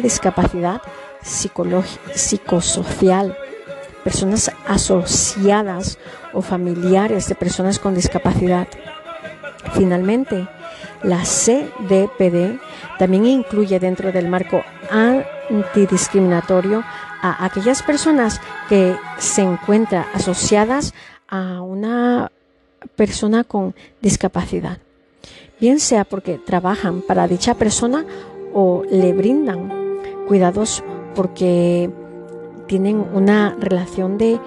[0.00, 0.80] discapacidad
[2.14, 3.36] psicosocial,
[4.02, 5.98] personas asociadas
[6.32, 8.68] o familiares de personas con discapacidad.
[9.74, 10.48] Finalmente,
[11.02, 12.60] la CDPD
[12.98, 16.84] también incluye dentro del marco antidiscriminatorio
[17.22, 20.94] a aquellas personas que se encuentran asociadas
[21.28, 22.30] a una
[22.96, 24.78] persona con discapacidad,
[25.60, 28.04] bien sea porque trabajan para dicha persona
[28.52, 29.70] o le brindan
[30.26, 30.82] cuidados
[31.14, 31.90] porque
[32.72, 34.40] tienen una relación de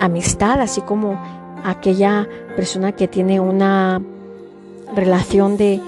[0.00, 1.16] amistad, así como
[1.62, 4.02] aquella persona que tiene una
[4.96, 5.80] relación de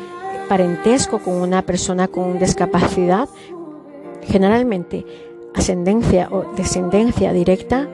[0.49, 3.29] parentesco con una persona con discapacidad,
[4.23, 5.05] generalmente
[5.53, 7.89] ascendencia o descendencia directa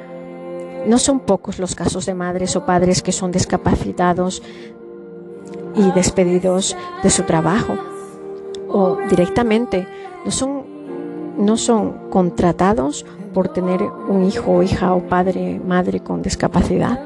[0.87, 4.43] no son pocos los casos de madres o padres que son discapacitados
[5.75, 7.79] y despedidos de su trabajo
[8.69, 9.89] o directamente
[10.27, 10.56] no son,
[11.39, 17.01] no son contratados por tener un hijo hija o padre madre con discapacidad.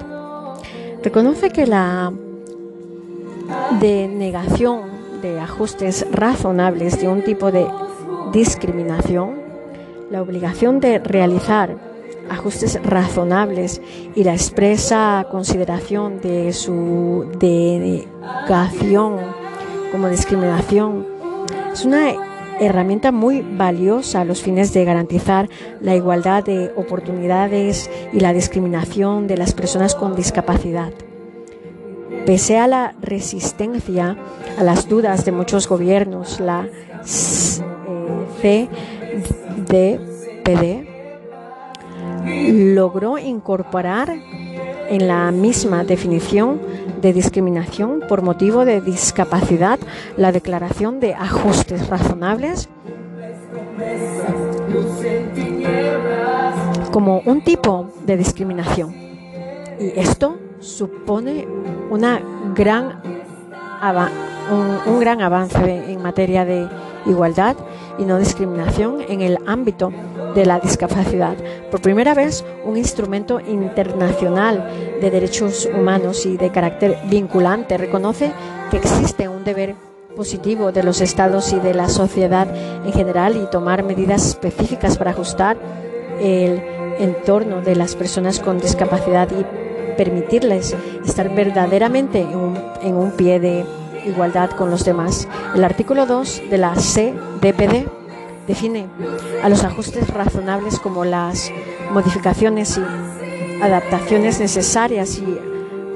[1.02, 2.12] Reconoce que la
[3.80, 4.82] denegación
[5.22, 7.66] de ajustes razonables de un tipo de
[8.32, 9.40] discriminación,
[10.10, 11.76] la obligación de realizar
[12.30, 13.82] ajustes razonables
[14.14, 19.16] y la expresa consideración de su denegación
[19.90, 21.06] como discriminación
[21.72, 22.29] es una
[22.60, 25.48] herramienta muy valiosa a los fines de garantizar
[25.80, 30.92] la igualdad de oportunidades y la discriminación de las personas con discapacidad.
[32.26, 34.16] Pese a la resistencia
[34.58, 36.68] a las dudas de muchos gobiernos, la
[38.42, 38.60] CDPD
[42.74, 44.14] logró incorporar
[44.90, 46.60] en la misma definición
[47.00, 49.78] de discriminación por motivo de discapacidad
[50.16, 52.68] la declaración de ajustes razonables
[56.90, 58.94] como un tipo de discriminación.
[59.78, 61.46] Y esto supone
[61.90, 62.20] una
[62.54, 63.00] gran
[64.50, 66.68] un, un gran avance en materia de
[67.06, 67.56] igualdad
[67.98, 69.92] y no discriminación en el ámbito
[70.34, 71.36] de la discapacidad.
[71.70, 74.70] Por primera vez, un instrumento internacional
[75.00, 78.32] de derechos humanos y de carácter vinculante reconoce
[78.70, 79.74] que existe un deber
[80.16, 82.48] positivo de los estados y de la sociedad
[82.84, 85.56] en general y tomar medidas específicas para ajustar
[86.20, 86.62] el
[86.98, 89.44] entorno de las personas con discapacidad y
[89.96, 93.64] permitirles estar verdaderamente en un, en un pie de
[94.06, 95.28] igualdad con los demás.
[95.54, 97.88] El artículo 2 de la CDPD
[98.46, 98.86] define
[99.42, 101.50] a los ajustes razonables como las
[101.92, 105.38] modificaciones y adaptaciones necesarias y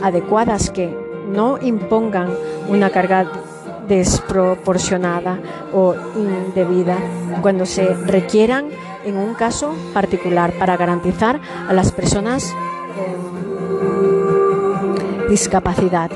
[0.03, 0.97] adecuadas que
[1.29, 2.29] no impongan
[2.69, 3.27] una carga
[3.89, 5.39] desproporcionada
[5.73, 6.97] o indebida
[7.43, 8.69] cuando se requieran
[9.05, 12.55] en un caso particular para garantizar a las personas
[12.95, 13.35] con
[15.29, 16.11] discapacidad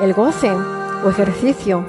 [0.00, 0.50] el goce
[1.04, 1.84] o ejercicio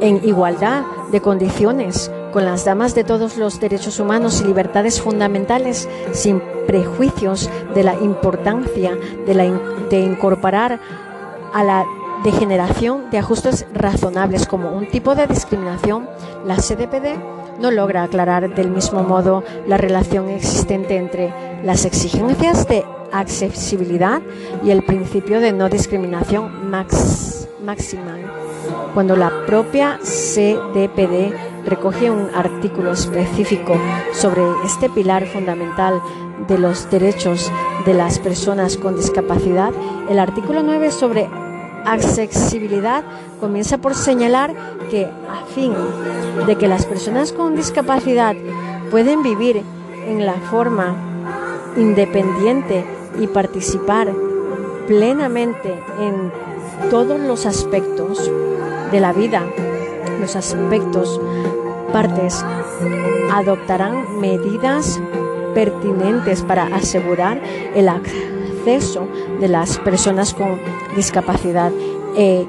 [0.00, 5.88] en igualdad de condiciones con las damas de todos los derechos humanos y libertades fundamentales
[6.12, 10.80] sin prejuicios de la importancia de, incorporar
[11.52, 11.84] a la
[12.24, 16.08] degeneración de ajustes razonables como un tipo de discriminación,
[16.44, 21.32] la CDPD no logra aclarar del mismo modo la relación existente entre
[21.62, 24.20] las exigencias de accesibilidad
[24.64, 28.33] y el principio de no discriminación máxima.
[28.92, 31.34] Cuando la propia CDPD
[31.66, 33.74] recoge un artículo específico
[34.12, 36.00] sobre este pilar fundamental
[36.46, 37.50] de los derechos
[37.86, 39.72] de las personas con discapacidad,
[40.08, 41.28] el artículo 9 sobre
[41.84, 43.04] accesibilidad
[43.40, 44.54] comienza por señalar
[44.90, 45.72] que a fin
[46.46, 48.34] de que las personas con discapacidad
[48.90, 49.62] pueden vivir
[50.06, 50.94] en la forma
[51.76, 52.84] independiente
[53.20, 54.12] y participar
[54.86, 56.32] plenamente en
[56.90, 58.30] todos los aspectos
[58.90, 59.42] de la vida,
[60.20, 61.20] los aspectos,
[61.92, 62.44] partes,
[63.32, 65.00] adoptarán medidas
[65.54, 67.40] pertinentes para asegurar
[67.74, 69.06] el acceso
[69.40, 70.58] de las personas con
[70.96, 71.72] discapacidad
[72.16, 72.46] e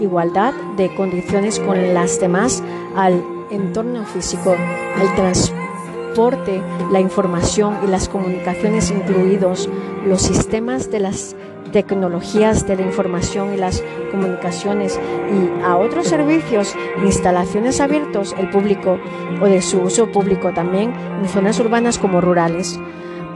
[0.00, 2.62] igualdad de condiciones con las demás
[2.94, 4.54] al entorno físico,
[5.00, 9.68] el transporte, la información y las comunicaciones, incluidos
[10.06, 11.36] los sistemas de las
[11.72, 14.98] tecnologías de la información y las comunicaciones
[15.30, 18.98] y a otros servicios, instalaciones abiertos el público
[19.40, 22.78] o de su uso público también en zonas urbanas como rurales.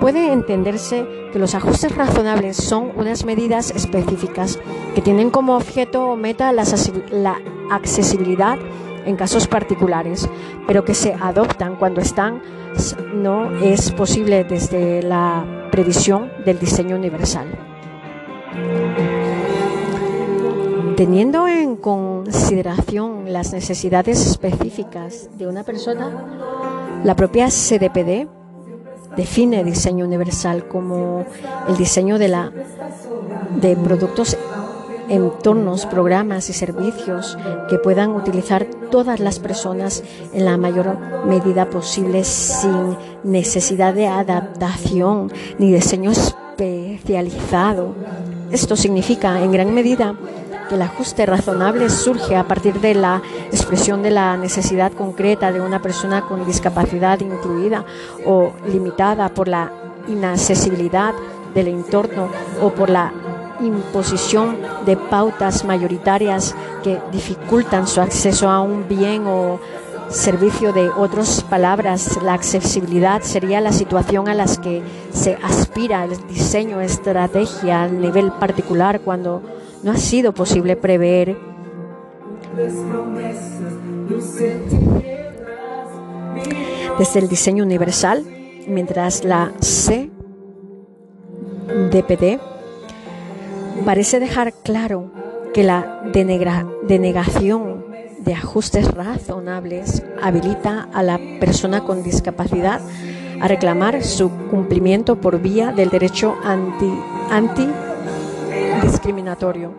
[0.00, 4.58] Puede entenderse que los ajustes razonables son unas medidas específicas
[4.94, 7.36] que tienen como objeto o meta la
[7.70, 8.58] accesibilidad
[9.04, 10.28] en casos particulares,
[10.66, 12.42] pero que se adoptan cuando están
[13.12, 17.69] no es posible desde la previsión del diseño universal.
[20.96, 26.10] Teniendo en consideración las necesidades específicas de una persona,
[27.04, 28.28] la propia CDPD
[29.16, 31.24] define diseño universal como
[31.68, 32.52] el diseño de, la,
[33.60, 34.36] de productos,
[35.08, 37.38] entornos, programas y servicios
[37.68, 45.32] que puedan utilizar todas las personas en la mayor medida posible sin necesidad de adaptación
[45.58, 47.94] ni diseño especializado.
[48.50, 50.14] Esto significa en gran medida
[50.68, 55.60] que el ajuste razonable surge a partir de la expresión de la necesidad concreta de
[55.60, 57.84] una persona con discapacidad incluida
[58.26, 59.72] o limitada por la
[60.08, 61.14] inaccesibilidad
[61.54, 62.28] del entorno
[62.60, 63.12] o por la
[63.60, 69.60] imposición de pautas mayoritarias que dificultan su acceso a un bien o
[70.10, 74.82] servicio de otras palabras, la accesibilidad sería la situación a las que
[75.12, 79.42] se aspira el diseño, estrategia a nivel particular cuando
[79.82, 81.36] no ha sido posible prever.
[86.98, 88.24] Desde el diseño universal,
[88.66, 90.10] mientras la CDPD
[93.84, 95.10] parece dejar claro
[95.54, 97.79] que la denegación
[98.24, 102.80] de ajustes razonables habilita a la persona con discapacidad
[103.40, 106.92] a reclamar su cumplimiento por vía del derecho anti,
[107.30, 107.68] anti
[108.82, 109.72] discriminatorio.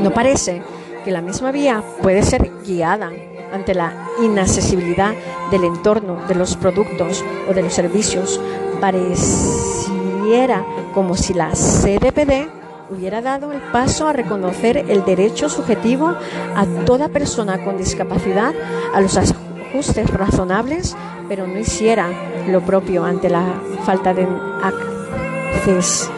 [0.00, 0.62] No parece
[1.04, 3.10] que la misma vía puede ser guiada
[3.52, 3.92] ante la
[4.22, 5.14] inaccesibilidad
[5.50, 8.40] del entorno, de los productos o de los servicios.
[8.80, 12.48] Pareciera como si la CDPD
[12.90, 16.14] hubiera dado el paso a reconocer el derecho subjetivo
[16.54, 18.54] a toda persona con discapacidad
[18.94, 20.96] a los ajustes razonables,
[21.28, 22.08] pero no hiciera
[22.48, 23.44] lo propio ante la
[23.84, 24.26] falta de
[24.62, 26.10] acceso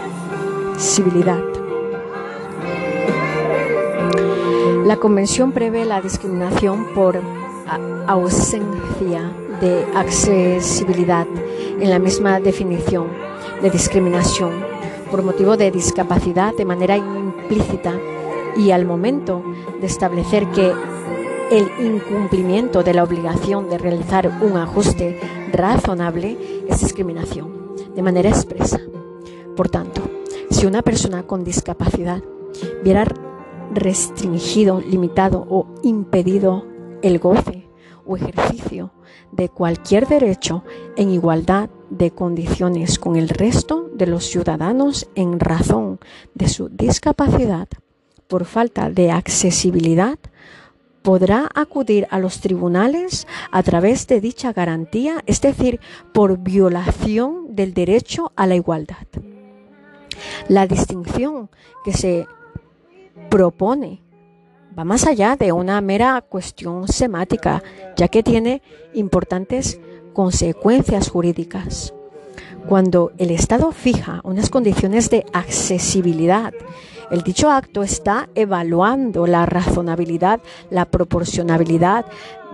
[4.86, 7.20] la Convención prevé la discriminación por
[8.06, 11.26] ausencia de accesibilidad
[11.80, 13.08] en la misma definición
[13.60, 14.69] de discriminación
[15.10, 17.92] por motivo de discapacidad de manera implícita
[18.56, 19.42] y al momento
[19.80, 20.72] de establecer que
[21.50, 25.18] el incumplimiento de la obligación de realizar un ajuste
[25.52, 28.80] razonable es discriminación de manera expresa.
[29.56, 30.02] Por tanto,
[30.50, 32.22] si una persona con discapacidad
[32.84, 33.04] viera
[33.74, 36.64] restringido, limitado o impedido
[37.02, 37.68] el goce
[38.06, 38.92] o ejercicio
[39.32, 40.64] de cualquier derecho
[40.96, 45.98] en igualdad de condiciones con el resto de los ciudadanos en razón
[46.34, 47.68] de su discapacidad
[48.30, 50.18] por falta de accesibilidad,
[51.02, 55.80] podrá acudir a los tribunales a través de dicha garantía, es decir,
[56.12, 59.06] por violación del derecho a la igualdad.
[60.48, 61.50] La distinción
[61.84, 62.26] que se
[63.30, 64.02] propone
[64.78, 67.62] va más allá de una mera cuestión semática,
[67.96, 68.62] ya que tiene
[68.94, 69.80] importantes
[70.12, 71.94] consecuencias jurídicas.
[72.68, 76.52] Cuando el Estado fija unas condiciones de accesibilidad,
[77.10, 80.40] el dicho acto está evaluando la razonabilidad,
[80.70, 82.06] la proporcionabilidad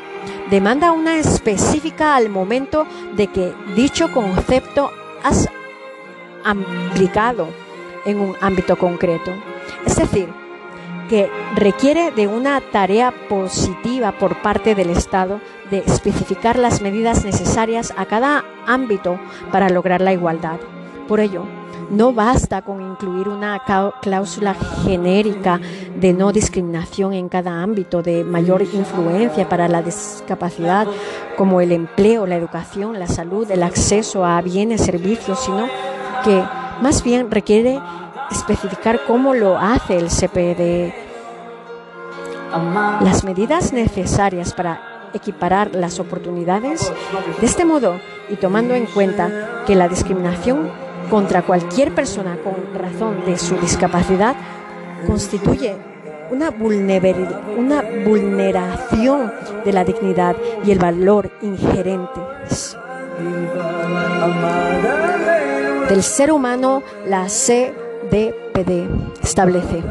[0.49, 2.85] demanda una específica al momento
[3.15, 4.91] de que dicho concepto
[5.23, 5.49] has
[6.43, 7.47] aplicado
[8.05, 9.31] en un ámbito concreto.
[9.85, 10.29] Es decir,
[11.09, 15.39] que requiere de una tarea positiva por parte del Estado
[15.69, 19.19] de especificar las medidas necesarias a cada ámbito
[19.51, 20.59] para lograr la igualdad.
[21.07, 21.45] Por ello,
[21.89, 23.61] no basta con incluir una
[24.01, 25.59] cláusula genérica
[25.95, 30.87] de no discriminación en cada ámbito de mayor influencia para la discapacidad,
[31.37, 35.67] como el empleo, la educación, la salud, el acceso a bienes, servicios, sino
[36.23, 36.43] que
[36.81, 37.79] más bien requiere
[38.31, 40.93] especificar cómo lo hace el CPD.
[43.01, 46.91] Las medidas necesarias para equiparar las oportunidades.
[47.39, 53.25] De este modo, y tomando en cuenta que la discriminación contra cualquier persona con razón
[53.25, 54.35] de su discapacidad
[55.07, 55.75] constituye
[56.31, 59.31] una, una vulneración
[59.63, 60.35] de la dignidad
[60.65, 62.75] y el valor inherentes
[65.89, 68.89] del ser humano, la CDPD
[69.23, 69.83] establece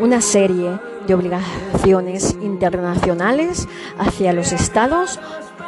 [0.00, 5.20] una serie de obligaciones internacionales hacia los estados,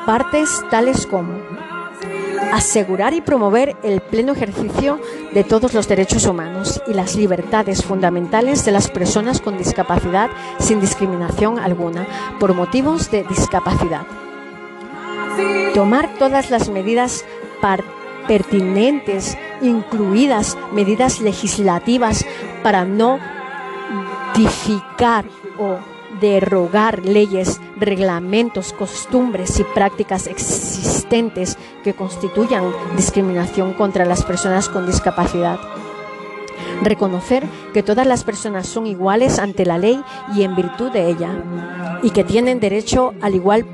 [0.06, 1.34] partes tales como
[2.52, 5.00] asegurar y promover el pleno ejercicio
[5.32, 10.80] de todos los derechos humanos y las libertades fundamentales de las personas con discapacidad sin
[10.80, 12.06] discriminación alguna
[12.38, 14.06] por motivos de discapacidad.
[15.74, 17.24] Tomar todas las medidas
[18.26, 22.24] pertinentes, incluidas medidas legislativas
[22.62, 23.18] para no
[24.34, 25.24] dificar
[25.58, 25.78] o
[26.20, 35.58] derogar leyes, reglamentos, costumbres y prácticas existentes que constituyan discriminación contra las personas con discapacidad.
[36.82, 40.02] Reconocer que todas las personas son iguales ante la ley
[40.34, 41.30] y en virtud de ella,
[42.02, 43.66] y que tienen derecho a la igual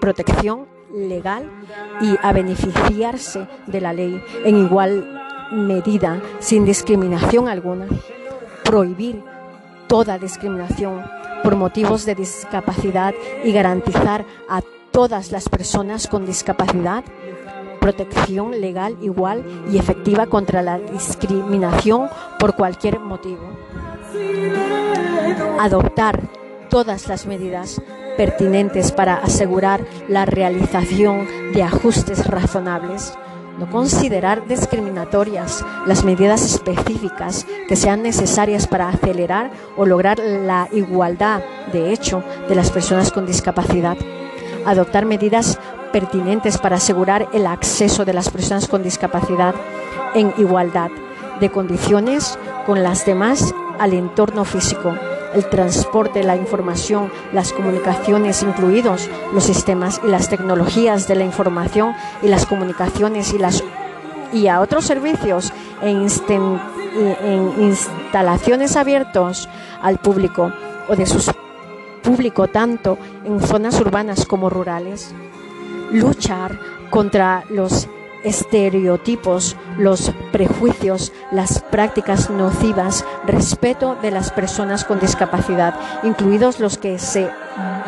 [0.00, 1.50] protección legal
[2.00, 7.86] y a beneficiarse de la ley en igual medida, sin discriminación alguna.
[8.64, 9.22] Prohibir
[9.86, 11.04] toda discriminación
[11.46, 17.04] por motivos de discapacidad y garantizar a todas las personas con discapacidad
[17.80, 22.08] protección legal igual y efectiva contra la discriminación
[22.40, 23.48] por cualquier motivo.
[25.60, 26.20] Adoptar
[26.68, 27.80] todas las medidas
[28.16, 33.16] pertinentes para asegurar la realización de ajustes razonables
[33.58, 41.42] no considerar discriminatorias las medidas específicas que sean necesarias para acelerar o lograr la igualdad
[41.72, 43.96] de hecho de las personas con discapacidad,
[44.64, 45.58] adoptar medidas
[45.92, 49.54] pertinentes para asegurar el acceso de las personas con discapacidad
[50.14, 50.90] en igualdad
[51.40, 54.94] de condiciones con las demás al entorno físico
[55.36, 61.94] el transporte, la información, las comunicaciones, incluidos los sistemas y las tecnologías de la información
[62.22, 63.62] y las comunicaciones y las
[64.32, 66.08] y a otros servicios en,
[66.98, 69.48] en instalaciones abiertos
[69.80, 70.52] al público
[70.88, 71.20] o de su
[72.02, 75.14] público tanto en zonas urbanas como rurales.
[75.92, 76.58] Luchar
[76.90, 77.88] contra los
[78.26, 86.98] estereotipos, los prejuicios, las prácticas nocivas, respeto de las personas con discapacidad, incluidos los que
[86.98, 87.30] se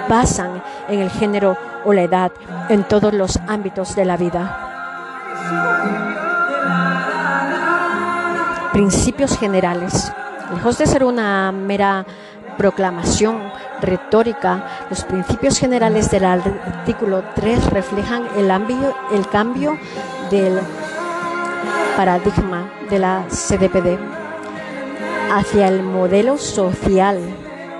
[0.08, 2.32] basan en el género o la edad
[2.68, 4.64] en todos los ámbitos de la vida.
[8.72, 10.12] Principios generales.
[10.54, 12.06] Lejos de ser una mera
[12.56, 13.40] proclamación
[13.80, 19.78] retórica, los principios generales del artículo 3 reflejan el, el cambio
[20.30, 20.60] del
[21.96, 23.98] paradigma de la CDPD
[25.32, 27.18] hacia el modelo social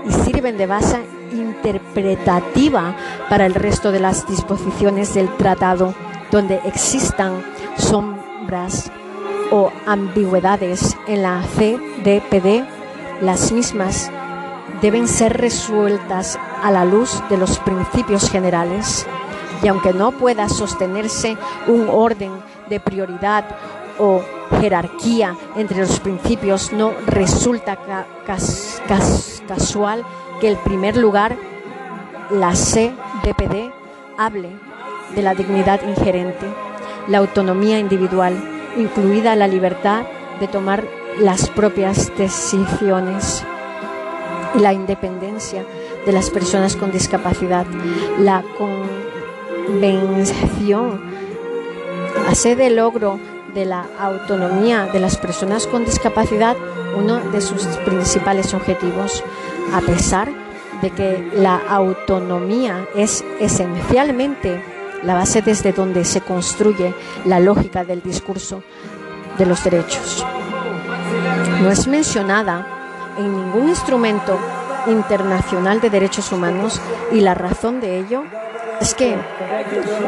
[0.07, 2.95] y sirven de base interpretativa
[3.29, 5.95] para el resto de las disposiciones del tratado
[6.31, 7.43] donde existan
[7.77, 8.91] sombras
[9.51, 12.65] o ambigüedades en la CDPD,
[13.23, 14.11] las mismas
[14.83, 19.07] deben ser resueltas a la luz de los principios generales
[19.63, 21.37] y aunque no pueda sostenerse
[21.67, 22.33] un orden
[22.69, 23.45] de prioridad
[23.99, 24.23] o
[24.61, 27.79] jerarquía entre los principios, no resulta
[29.47, 30.05] casual
[30.41, 31.37] que el primer lugar,
[32.31, 33.73] la CDPD,
[34.17, 34.51] hable
[35.15, 36.47] de la dignidad inherente,
[37.09, 38.35] la autonomía individual,
[38.77, 40.05] incluida la libertad
[40.41, 40.85] de tomar
[41.21, 43.45] las propias decisiones
[44.55, 45.65] y la independencia
[46.07, 47.67] de las personas con discapacidad,
[49.69, 51.01] convención
[52.27, 53.21] hace del logro
[53.55, 56.57] de la autonomía de las personas con discapacidad
[56.97, 59.23] uno de sus principales objetivos,
[59.73, 60.31] a pesar
[60.81, 64.63] de que la autonomía es esencialmente
[65.03, 66.95] la base desde donde se construye
[67.25, 68.63] la lógica del discurso
[69.37, 70.25] de los derechos.
[71.61, 72.67] No es mencionada
[73.19, 74.39] en ningún instrumento
[74.91, 76.81] internacional de derechos humanos
[77.13, 78.25] y la razón de ello
[78.81, 79.17] es que,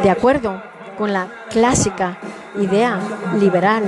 [0.03, 0.61] de acuerdo
[0.97, 2.17] con la clásica
[2.59, 2.99] idea
[3.39, 3.83] liberal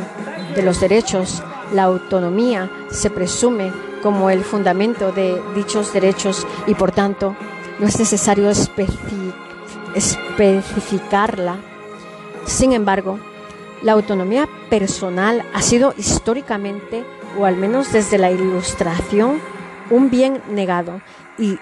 [0.56, 3.72] de los derechos, la autonomía se presume
[4.02, 7.36] como el fundamento de dichos derechos y por tanto
[7.80, 8.50] no es necesario
[9.96, 11.58] especificarla.
[12.46, 13.20] Sin embargo,
[13.82, 17.04] la autonomía personal ha sido históricamente,
[17.40, 19.40] o al menos desde la Ilustración,
[19.90, 21.02] un bien negado
[21.38, 21.58] y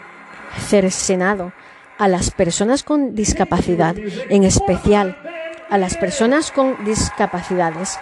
[0.58, 1.54] cercenado
[1.98, 3.96] a las personas con discapacidad,
[4.30, 5.18] en especial
[5.70, 7.98] a las personas con discapacidades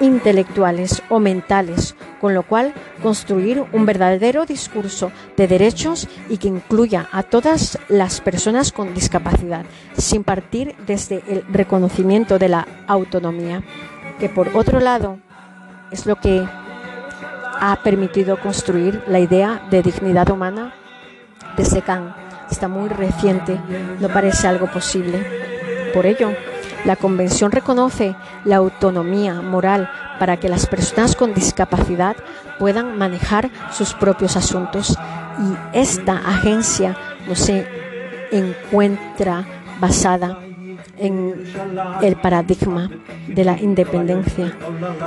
[0.00, 7.08] intelectuales o mentales, con lo cual construir un verdadero discurso de derechos y que incluya
[7.12, 9.64] a todas las personas con discapacidad,
[9.96, 13.62] sin partir desde el reconocimiento de la autonomía,
[14.18, 15.18] que por otro lado
[15.92, 16.44] es lo que
[17.66, 20.74] ha permitido construir la idea de dignidad humana
[21.56, 22.14] de Secan.
[22.50, 23.58] Está muy reciente,
[24.00, 25.90] no parece algo posible.
[25.94, 26.30] Por ello,
[26.84, 29.88] la Convención reconoce la autonomía moral
[30.18, 32.16] para que las personas con discapacidad
[32.58, 34.98] puedan manejar sus propios asuntos
[35.38, 36.94] y esta agencia
[37.26, 37.66] no se
[38.30, 39.46] encuentra
[39.80, 40.38] basada
[40.98, 41.44] en
[42.02, 42.90] el paradigma
[43.26, 44.54] de la independencia,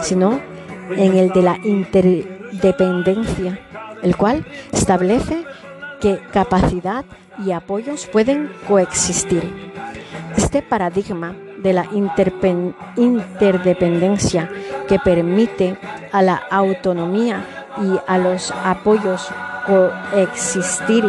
[0.02, 0.40] sino
[0.90, 1.60] en el de la
[2.52, 3.60] interdependencia,
[4.02, 5.46] el cual establece
[6.00, 7.04] que capacidad
[7.44, 9.74] y apoyos pueden coexistir.
[10.36, 11.86] Este paradigma de la
[12.96, 14.50] interdependencia
[14.88, 15.78] que permite
[16.12, 17.44] a la autonomía
[17.82, 19.28] y a los apoyos
[19.66, 21.06] coexistir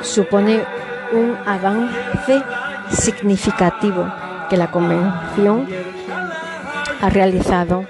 [0.00, 0.64] supone
[1.12, 2.42] un avance
[2.90, 4.12] significativo
[4.50, 5.68] que la Convención
[7.00, 7.86] ha realizado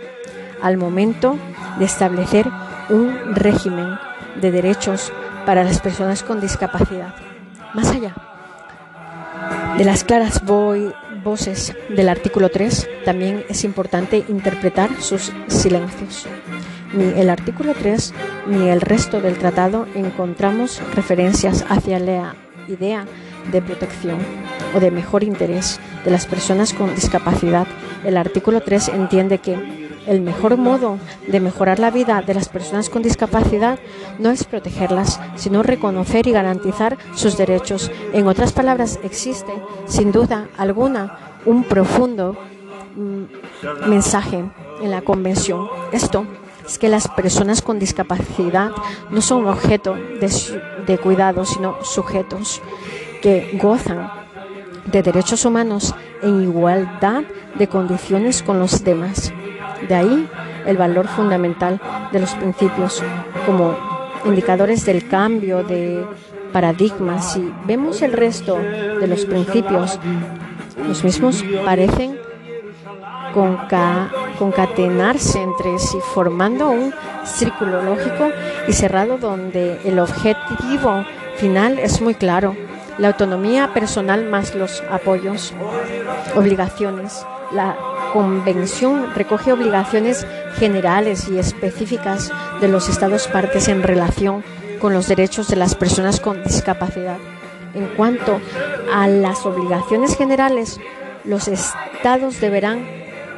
[0.63, 1.37] al momento
[1.79, 2.47] de establecer
[2.93, 3.99] un régimen
[4.41, 5.13] de derechos
[5.45, 7.15] para las personas con discapacidad.
[7.75, 8.15] Más allá
[9.77, 16.27] de las claras voces del artículo 3, también es importante interpretar sus silencios.
[16.93, 18.13] Ni el artículo 3
[18.49, 22.35] ni el resto del tratado encontramos referencias hacia la
[22.69, 23.07] idea
[23.51, 24.19] de protección
[24.75, 27.67] o de mejor interés de las personas con discapacidad
[28.05, 29.57] El artículo 3 entiende que
[30.07, 33.79] el mejor modo de mejorar la vida de las personas con discapacidad
[34.19, 37.91] no es protegerlas, sino reconocer y garantizar sus derechos.
[38.13, 39.53] En otras palabras, existe,
[39.87, 42.37] sin duda alguna, un profundo
[42.97, 44.45] mm, mensaje
[44.83, 45.69] en la Convención.
[45.93, 46.27] Esto
[46.67, 48.71] es que las personas con discapacidad
[49.11, 50.31] no son objeto de,
[50.87, 52.61] de cuidado, sino sujetos
[53.21, 54.11] que gozan
[54.87, 57.23] de derechos humanos en igualdad
[57.57, 59.33] de condiciones con los demás.
[59.89, 60.29] De ahí
[60.67, 61.81] el valor fundamental
[62.13, 63.03] de los principios
[63.47, 63.77] como
[64.25, 66.05] indicadores del cambio de
[66.53, 67.33] paradigmas.
[67.33, 69.99] Si vemos el resto de los principios,
[70.87, 72.19] los mismos parecen
[74.39, 76.93] concatenarse entre sí, formando un
[77.25, 78.29] círculo lógico
[78.69, 81.05] y cerrado donde el objetivo
[81.37, 82.55] final es muy claro.
[82.99, 85.55] La autonomía personal más los apoyos,
[86.37, 87.25] obligaciones.
[87.53, 87.75] La
[88.13, 94.45] convención recoge obligaciones generales y específicas de los Estados partes en relación
[94.81, 97.19] con los derechos de las personas con discapacidad.
[97.75, 98.41] En cuanto
[98.93, 100.79] a las obligaciones generales,
[101.25, 102.87] los Estados deberán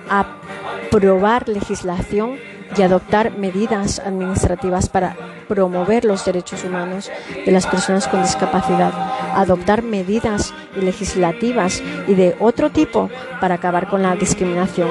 [0.08, 2.38] aprobar legislación
[2.76, 5.16] y adoptar medidas administrativas para
[5.48, 7.10] promover los derechos humanos
[7.44, 8.92] de las personas con discapacidad,
[9.34, 13.10] adoptar medidas legislativas y de otro tipo
[13.40, 14.88] para acabar con la discriminación,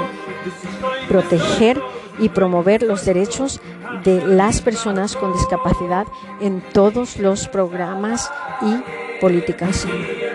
[1.08, 1.82] proteger
[2.20, 3.60] y promover los derechos
[4.04, 6.06] de las personas con discapacidad
[6.40, 8.32] en todos los programas
[8.62, 9.86] y políticas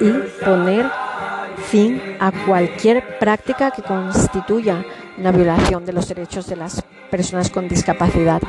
[0.01, 0.87] y poner
[1.71, 4.85] fin a cualquier práctica que constituya
[5.19, 8.41] una violación de los derechos de las personas con discapacidad.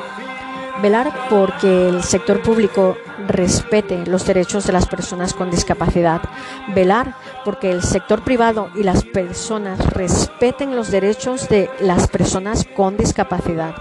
[0.82, 2.96] Velar porque el sector público
[3.28, 6.22] respete los derechos de las personas con discapacidad.
[6.74, 7.14] Velar
[7.44, 13.74] porque el sector privado y las personas respeten los derechos de las personas con discapacidad.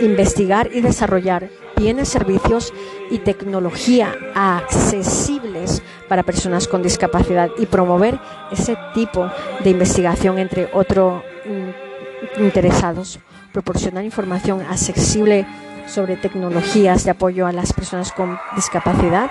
[0.00, 2.72] Investigar y desarrollar bienes, servicios
[3.10, 8.20] y tecnología accesibles para personas con discapacidad y promover
[8.52, 9.28] ese tipo
[9.64, 11.91] de investigación entre otros mm,
[12.38, 13.20] interesados.
[13.52, 15.46] Proporcionar información accesible
[15.86, 19.30] sobre tecnologías de apoyo a las personas con discapacidad.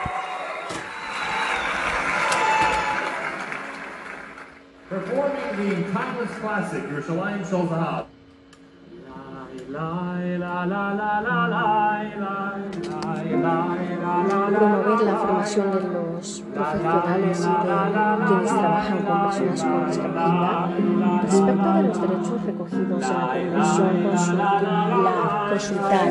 [9.72, 10.40] Promover
[15.04, 20.70] la formación de los profesionales y de quienes trabajan con personas con discapacidad
[21.22, 24.42] respecto de los derechos recogidos en la Convención
[25.52, 26.10] consultar,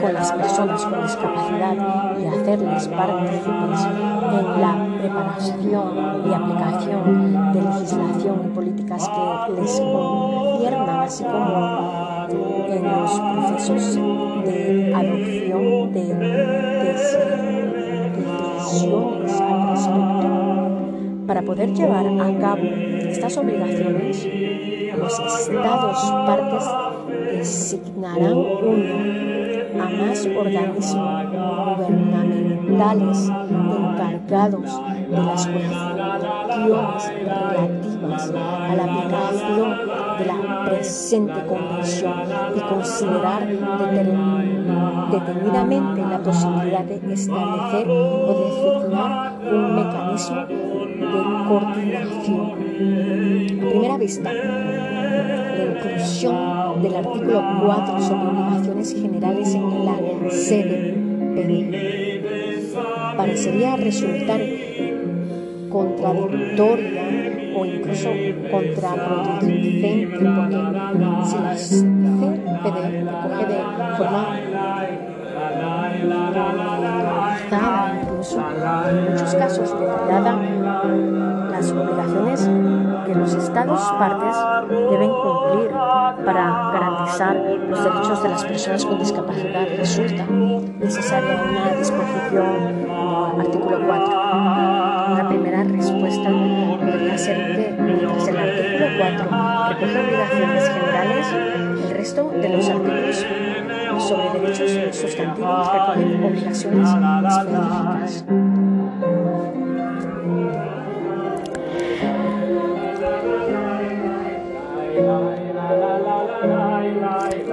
[0.00, 1.74] con las personas con discapacidad
[2.18, 3.86] y hacerles partícipes
[4.32, 12.26] en la preparación y aplicación de legislación y políticas que les conciernan, así como
[12.76, 13.96] en los procesos
[14.44, 16.14] de adopción de
[18.44, 20.28] decisiones al respecto.
[21.26, 24.24] Para poder llevar a cabo estas obligaciones,
[24.96, 26.64] los estados partes
[27.32, 31.24] designarán uno a más organismos
[31.76, 42.14] gubernamentales encargados de las cuestiones relativas a la aplicación de la presente convención
[42.56, 43.46] y considerar
[45.10, 52.50] detenidamente la posibilidad de establecer o designar un mecanismo de coordinación.
[53.60, 59.96] A primera vista, la inclusión del artículo 4 sobre obligaciones generales en la
[60.28, 61.96] CDPD
[63.16, 64.40] parecería resultar
[65.70, 68.10] contradictoria o incluso
[68.50, 70.58] contraproducente, porque
[71.24, 73.58] si la CPD recoge de
[73.96, 74.22] forma
[78.02, 78.40] incluso
[78.90, 80.36] en muchos casos detallada
[81.50, 82.50] las obligaciones
[83.06, 84.36] que los Estados partes
[84.90, 85.70] deben cumplir
[86.24, 89.66] para garantizar los derechos de las personas con discapacidad.
[89.76, 92.86] Resulta necesaria una disposición
[93.40, 94.08] artículo 4.
[95.16, 99.24] La primera respuesta podría ser que mientras el artículo 4
[99.68, 101.26] recoge obligaciones generales,
[101.84, 103.26] el resto de los artículos
[104.00, 108.24] sobre derechos sustantivos recogen obligaciones específicas.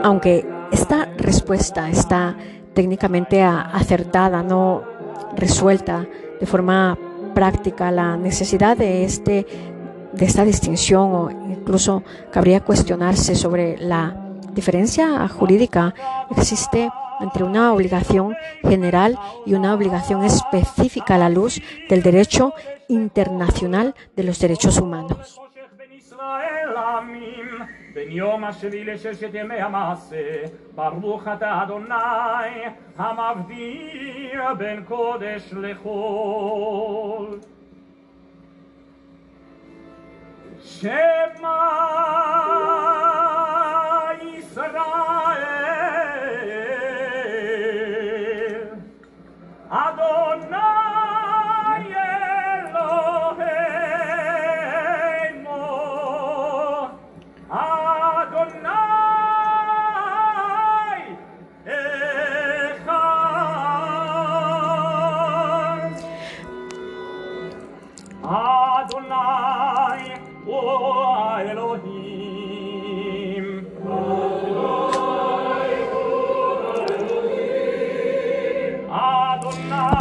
[0.04, 2.36] Aunque esta respuesta está
[2.74, 4.84] técnicamente acertada, no
[5.36, 6.06] resuelta
[6.40, 6.98] de forma
[7.34, 9.46] práctica la necesidad de este
[10.14, 15.94] de esta distinción o incluso cabría cuestionarse sobre la diferencia jurídica
[16.36, 16.90] existe
[17.20, 22.54] entre una obligación general y una obligación específica a la luz del derecho
[22.88, 25.40] internacional de los derechos humanos.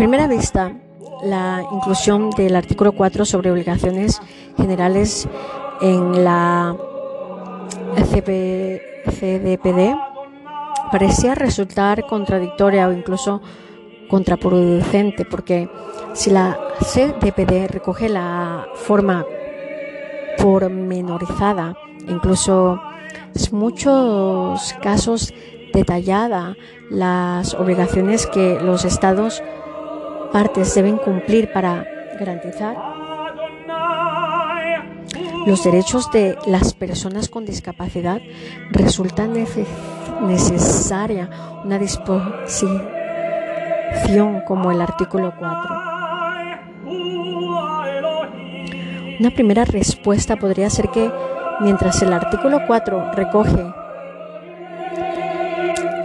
[0.02, 0.72] Primera vista,
[1.22, 4.20] la inclusión del artículo 4 sobre obligaciones
[4.56, 5.28] generales
[5.80, 6.76] en la
[9.06, 9.94] CDPD
[10.90, 13.42] parecía resultar contradictoria o incluso
[14.10, 15.70] contraproducente, porque
[16.14, 19.24] si la CDPD recoge la forma
[20.36, 21.76] pormenorizada,
[22.08, 22.82] incluso
[23.36, 25.32] en muchos casos
[25.72, 26.56] detallada,
[26.90, 29.40] las obligaciones que los Estados
[30.32, 31.86] partes deben cumplir para
[32.18, 32.76] garantizar
[35.46, 38.20] los derechos de las personas con discapacidad,
[38.70, 41.28] resulta necesaria
[41.64, 42.80] una disposición
[44.46, 45.74] como el artículo 4.
[49.18, 51.10] Una primera respuesta podría ser que
[51.60, 53.72] mientras el artículo 4 recoge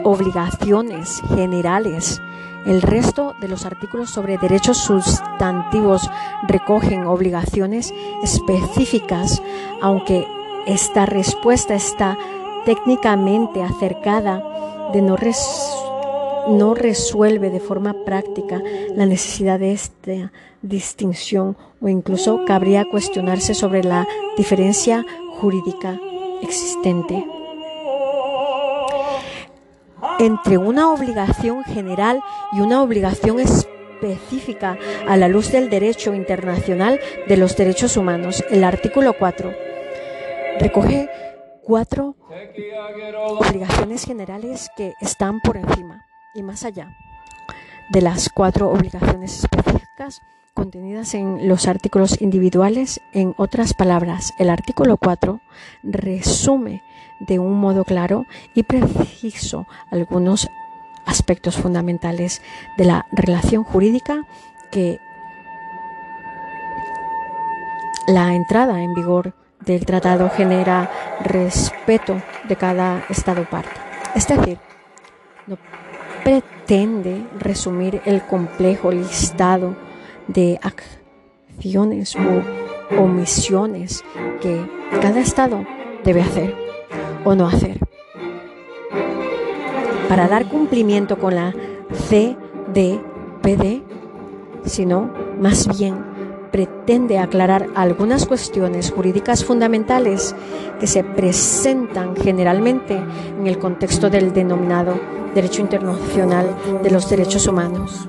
[0.04, 2.20] obligaciones generales
[2.66, 6.10] el resto de los artículos sobre derechos sustantivos
[6.48, 7.94] recogen obligaciones
[8.24, 9.42] específicas,
[9.82, 10.28] aunque
[10.66, 12.18] esta respuesta está
[12.66, 14.44] técnicamente acercada
[14.92, 15.16] de no,
[16.50, 18.62] no resuelve de forma práctica
[18.96, 20.32] la necesidad de esta
[20.62, 24.06] distinción o incluso cabría cuestionarse sobre la
[24.36, 25.06] diferencia
[25.40, 26.00] jurídica
[26.42, 27.26] existente
[30.20, 37.38] entre una obligación general y una obligación específica a la luz del derecho internacional de
[37.38, 38.44] los derechos humanos.
[38.50, 39.54] El artículo 4
[40.60, 41.10] recoge
[41.64, 42.16] cuatro
[43.40, 46.96] obligaciones generales que están por encima y más allá
[47.90, 50.22] de las cuatro obligaciones específicas
[50.54, 53.00] contenidas en los artículos individuales.
[53.14, 55.40] En otras palabras, el artículo 4
[55.84, 56.82] resume
[57.20, 60.48] de un modo claro y preciso algunos
[61.06, 62.42] aspectos fundamentales
[62.78, 64.26] de la relación jurídica
[64.72, 65.00] que
[68.08, 69.34] la entrada en vigor
[69.66, 70.90] del tratado genera
[71.22, 73.70] respeto de cada Estado parte.
[74.16, 74.60] Es decir,
[75.46, 75.58] no
[76.24, 79.76] pretende resumir el complejo listado
[80.28, 84.04] de acciones u omisiones
[84.42, 84.66] que
[85.02, 85.66] cada Estado
[86.04, 86.67] debe hacer
[87.28, 87.78] o no hacer.
[90.08, 91.54] Para dar cumplimiento con la
[92.10, 93.82] CDPD,
[94.64, 95.12] sino
[95.42, 96.06] más bien
[96.54, 100.34] pretende aclarar algunas cuestiones jurídicas fundamentales
[100.80, 104.98] que se presentan generalmente en el contexto del denominado
[105.36, 108.08] derecho internacional de los derechos humanos.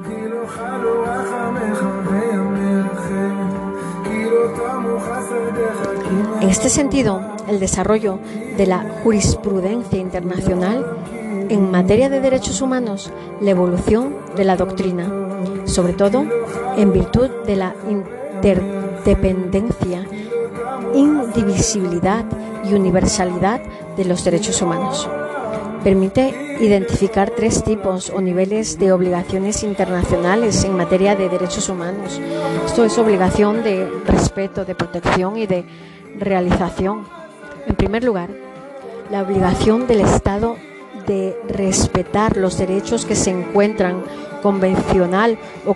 [6.40, 8.18] En este sentido, el desarrollo
[8.56, 10.84] de la jurisprudencia internacional
[11.48, 15.10] en materia de derechos humanos, la evolución de la doctrina,
[15.64, 16.24] sobre todo
[16.76, 20.06] en virtud de la interdependencia,
[20.94, 22.24] indivisibilidad
[22.64, 23.60] y universalidad
[23.96, 25.08] de los derechos humanos.
[25.82, 32.20] Permite identificar tres tipos o niveles de obligaciones internacionales en materia de derechos humanos.
[32.66, 35.64] Esto es obligación de respeto, de protección y de
[36.18, 37.17] realización.
[37.68, 38.30] En primer lugar,
[39.10, 40.56] la obligación del Estado
[41.06, 44.02] de respetar los derechos que se encuentran
[44.42, 45.74] convencional o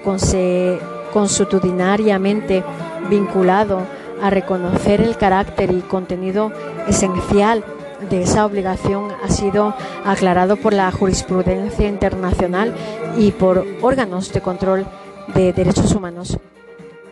[1.12, 2.64] consuetudinariamente
[3.10, 3.80] vinculado
[4.22, 6.50] a reconocer el carácter y contenido
[6.88, 7.62] esencial
[8.08, 9.74] de esa obligación ha sido
[10.04, 12.74] aclarado por la jurisprudencia internacional
[13.18, 14.86] y por órganos de control
[15.34, 16.38] de derechos humanos.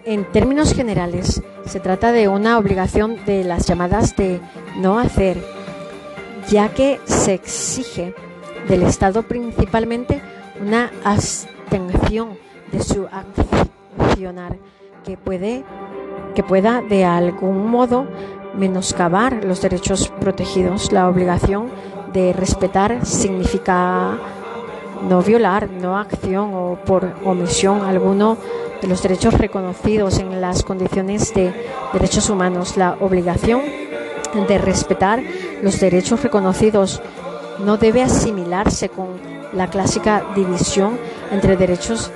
[0.05, 4.40] En términos generales, se trata de una obligación de las llamadas de
[4.78, 5.44] no hacer,
[6.48, 8.14] ya que se exige
[8.66, 10.22] del Estado principalmente
[10.61, 12.38] una abstención
[12.72, 13.07] de su
[13.98, 14.57] accionar
[15.05, 15.64] que puede
[16.34, 18.07] que pueda de algún modo
[18.55, 20.92] menoscabar los derechos protegidos.
[20.92, 21.68] La obligación
[22.12, 24.18] de respetar significa
[25.09, 28.36] no violar, no acción o por omisión alguno
[28.80, 31.53] de los derechos reconocidos en las condiciones de
[31.92, 32.76] derechos humanos.
[32.76, 33.62] La obligación
[34.48, 35.22] de respetar
[35.62, 37.03] los derechos reconocidos
[37.64, 39.09] no debe asimilarse con
[39.53, 40.98] la clásica división
[41.30, 42.11] entre derechos